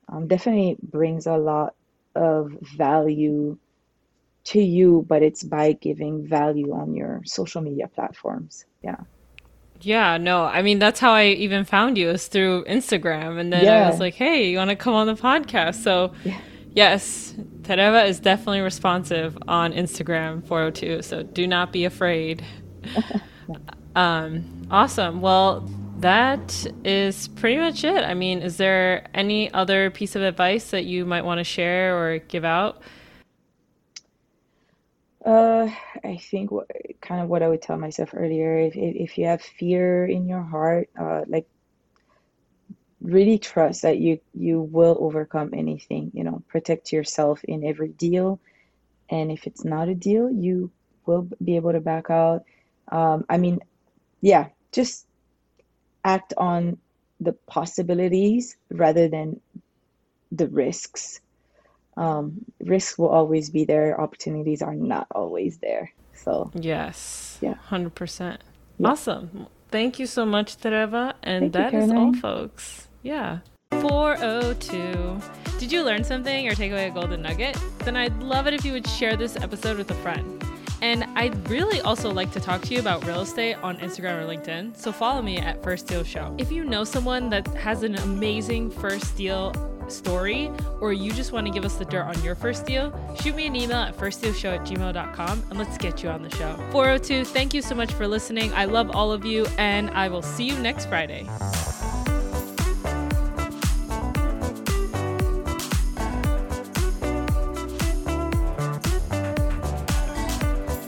um, 0.10 0.28
definitely 0.28 0.78
brings 0.82 1.28
a 1.28 1.38
lot 1.38 1.76
of 2.16 2.52
value 2.78 3.58
to 4.44 4.62
you 4.62 5.06
but 5.08 5.24
it's 5.24 5.44
by 5.44 5.74
giving 5.74 6.26
value 6.28 6.74
on 6.74 6.96
your 6.96 7.22
social 7.26 7.62
media 7.62 7.88
platforms 7.88 8.66
yeah 8.84 8.98
yeah, 9.82 10.18
no, 10.18 10.46
I 10.46 10.62
mean 10.62 10.80
that's 10.80 11.00
how 11.00 11.12
I 11.12 11.28
even 11.28 11.66
found 11.66 11.98
you 11.98 12.10
is 12.10 12.28
through 12.28 12.64
Instagram, 12.66 13.40
and 13.40 13.52
then 13.52 13.66
yeah. 13.66 13.86
I 13.86 13.90
was 13.90 14.00
like, 14.00 14.14
"Hey, 14.16 14.50
you 14.50 14.58
want 14.58 14.70
to 14.70 14.76
come 14.76 14.94
on 14.94 15.06
the 15.06 15.16
podcast?" 15.16 15.84
So, 15.84 16.14
yeah. 16.24 16.40
yes, 16.74 17.36
Tereva 17.62 18.08
is 18.08 18.20
definitely 18.20 18.62
responsive 18.62 19.38
on 19.48 19.74
Instagram 19.74 20.46
402. 20.48 21.02
So 21.02 21.24
do 21.24 21.46
not 21.46 21.74
be 21.74 21.86
afraid. 21.86 22.44
um, 23.96 24.68
awesome. 24.72 25.22
Well, 25.22 25.70
that 26.00 26.68
is 26.84 27.28
pretty 27.30 27.58
much 27.58 27.84
it. 27.84 28.04
I 28.04 28.14
mean, 28.14 28.40
is 28.42 28.58
there 28.58 29.08
any 29.14 29.52
other 29.54 29.90
piece 29.90 30.16
of 30.16 30.22
advice 30.22 30.72
that 30.72 30.86
you 30.86 31.06
might 31.06 31.24
want 31.24 31.40
to 31.40 31.44
share 31.44 31.98
or 31.98 32.20
give 32.20 32.46
out? 32.46 32.82
Uh, 35.26 35.72
I 36.04 36.18
think 36.18 36.52
what, 36.52 36.70
kind 37.02 37.22
of 37.22 37.30
what 37.30 37.42
I 37.42 37.48
would 37.48 37.62
tell 37.62 37.78
myself 37.78 38.12
earlier. 38.14 38.60
If 38.60 38.76
if, 38.76 39.18
you 39.18 39.26
have 39.26 39.42
fear 39.42 40.06
in 40.06 40.28
your 40.28 40.44
heart, 40.44 40.90
uh, 41.00 41.22
like 41.28 41.48
really 43.02 43.40
trust 43.40 43.82
that 43.82 43.98
you 43.98 44.20
you 44.36 44.62
will 44.62 44.98
overcome 45.00 45.50
anything. 45.54 46.12
You 46.14 46.26
know, 46.26 46.44
protect 46.48 46.92
yourself 46.92 47.44
in 47.44 47.66
every 47.66 47.88
deal, 47.88 48.40
and 49.10 49.32
if 49.32 49.48
it's 49.48 49.66
not 49.66 49.90
a 49.90 49.96
deal, 49.96 50.30
you 50.30 50.70
will 51.08 51.28
be 51.44 51.56
able 51.56 51.72
to 51.72 51.80
back 51.80 52.12
out. 52.12 52.44
Um, 52.92 53.26
I 53.28 53.38
mean, 53.38 53.62
yeah, 54.22 54.50
just 54.72 55.08
act 56.06 56.34
on 56.38 56.78
the 57.20 57.34
possibilities 57.48 58.56
rather 58.70 59.10
than 59.10 59.42
the 60.32 60.48
risks 60.48 61.20
um, 61.98 62.46
risks 62.60 62.98
will 62.98 63.10
always 63.10 63.50
be 63.50 63.66
there. 63.66 64.00
Opportunities 64.00 64.62
are 64.62 64.76
not 64.76 65.08
always 65.12 65.58
there. 65.58 65.92
So 66.14 66.52
yes, 66.54 67.38
yeah, 67.42 67.56
hundred 67.56 67.96
percent. 67.96 68.42
Awesome. 68.84 69.48
Thank 69.70 70.00
you 70.00 70.06
so 70.06 70.26
much, 70.26 70.58
Tereva. 70.58 71.14
And 71.24 71.54
Thank 71.54 71.54
that 71.54 71.74
you, 71.74 71.80
is 71.80 71.92
all, 71.92 72.14
folks. 72.14 72.88
Yeah. 73.04 73.40
402. 73.72 75.22
Did 75.60 75.72
you 75.72 75.84
learn 75.84 76.04
something 76.04 76.48
or 76.48 76.56
take 76.56 76.72
away 76.72 76.88
a 76.88 76.92
golden 76.92 77.22
nugget? 77.22 77.58
Then 77.80 77.96
I'd 77.96 78.18
love 78.22 78.48
it 78.48 78.54
if 78.54 78.66
you 78.66 78.74
would 78.74 78.88
share 78.88 79.16
this 79.16 79.36
episode 79.36 79.78
with 79.78 79.90
a 79.92 79.96
friend. 79.96 80.44
And 80.86 81.04
I'd 81.16 81.50
really 81.50 81.82
also 81.82 82.14
like 82.14 82.32
to 82.34 82.40
talk 82.40 82.62
to 82.62 82.74
you 82.76 82.80
about 82.80 83.04
real 83.08 83.22
estate 83.22 83.56
on 83.64 83.76
Instagram 83.78 84.22
or 84.22 84.28
LinkedIn. 84.28 84.78
So 84.78 84.92
follow 84.92 85.20
me 85.20 85.40
at 85.40 85.64
First 85.64 85.88
Deal 85.88 86.04
Show. 86.04 86.36
If 86.38 86.52
you 86.52 86.64
know 86.64 86.84
someone 86.84 87.28
that 87.32 87.48
has 87.56 87.82
an 87.82 87.96
amazing 87.96 88.70
first 88.70 89.18
deal 89.18 89.52
story 89.88 90.52
or 90.82 90.94
you 90.94 91.12
just 91.12 91.32
want 91.32 91.48
to 91.48 91.52
give 91.52 91.66
us 91.66 91.74
the 91.78 91.86
dirt 91.86 92.04
on 92.04 92.22
your 92.22 92.36
first 92.36 92.68
deal, 92.68 92.94
shoot 93.20 93.36
me 93.36 93.48
an 93.48 93.56
email 93.56 93.78
at 93.78 93.98
firstdealshow 93.98 94.60
at 94.60 94.62
gmail.com 94.62 95.44
and 95.50 95.58
let's 95.58 95.76
get 95.80 96.04
you 96.04 96.10
on 96.10 96.22
the 96.22 96.30
show. 96.30 96.56
402, 96.72 97.26
thank 97.26 97.56
you 97.56 97.64
so 97.64 97.74
much 97.74 97.92
for 97.92 98.08
listening. 98.08 98.54
I 98.54 98.66
love 98.66 98.92
all 98.92 99.12
of 99.12 99.26
you 99.26 99.48
and 99.58 99.90
I 99.90 100.08
will 100.08 100.22
see 100.22 100.44
you 100.44 100.56
next 100.60 100.86
Friday. 100.86 101.28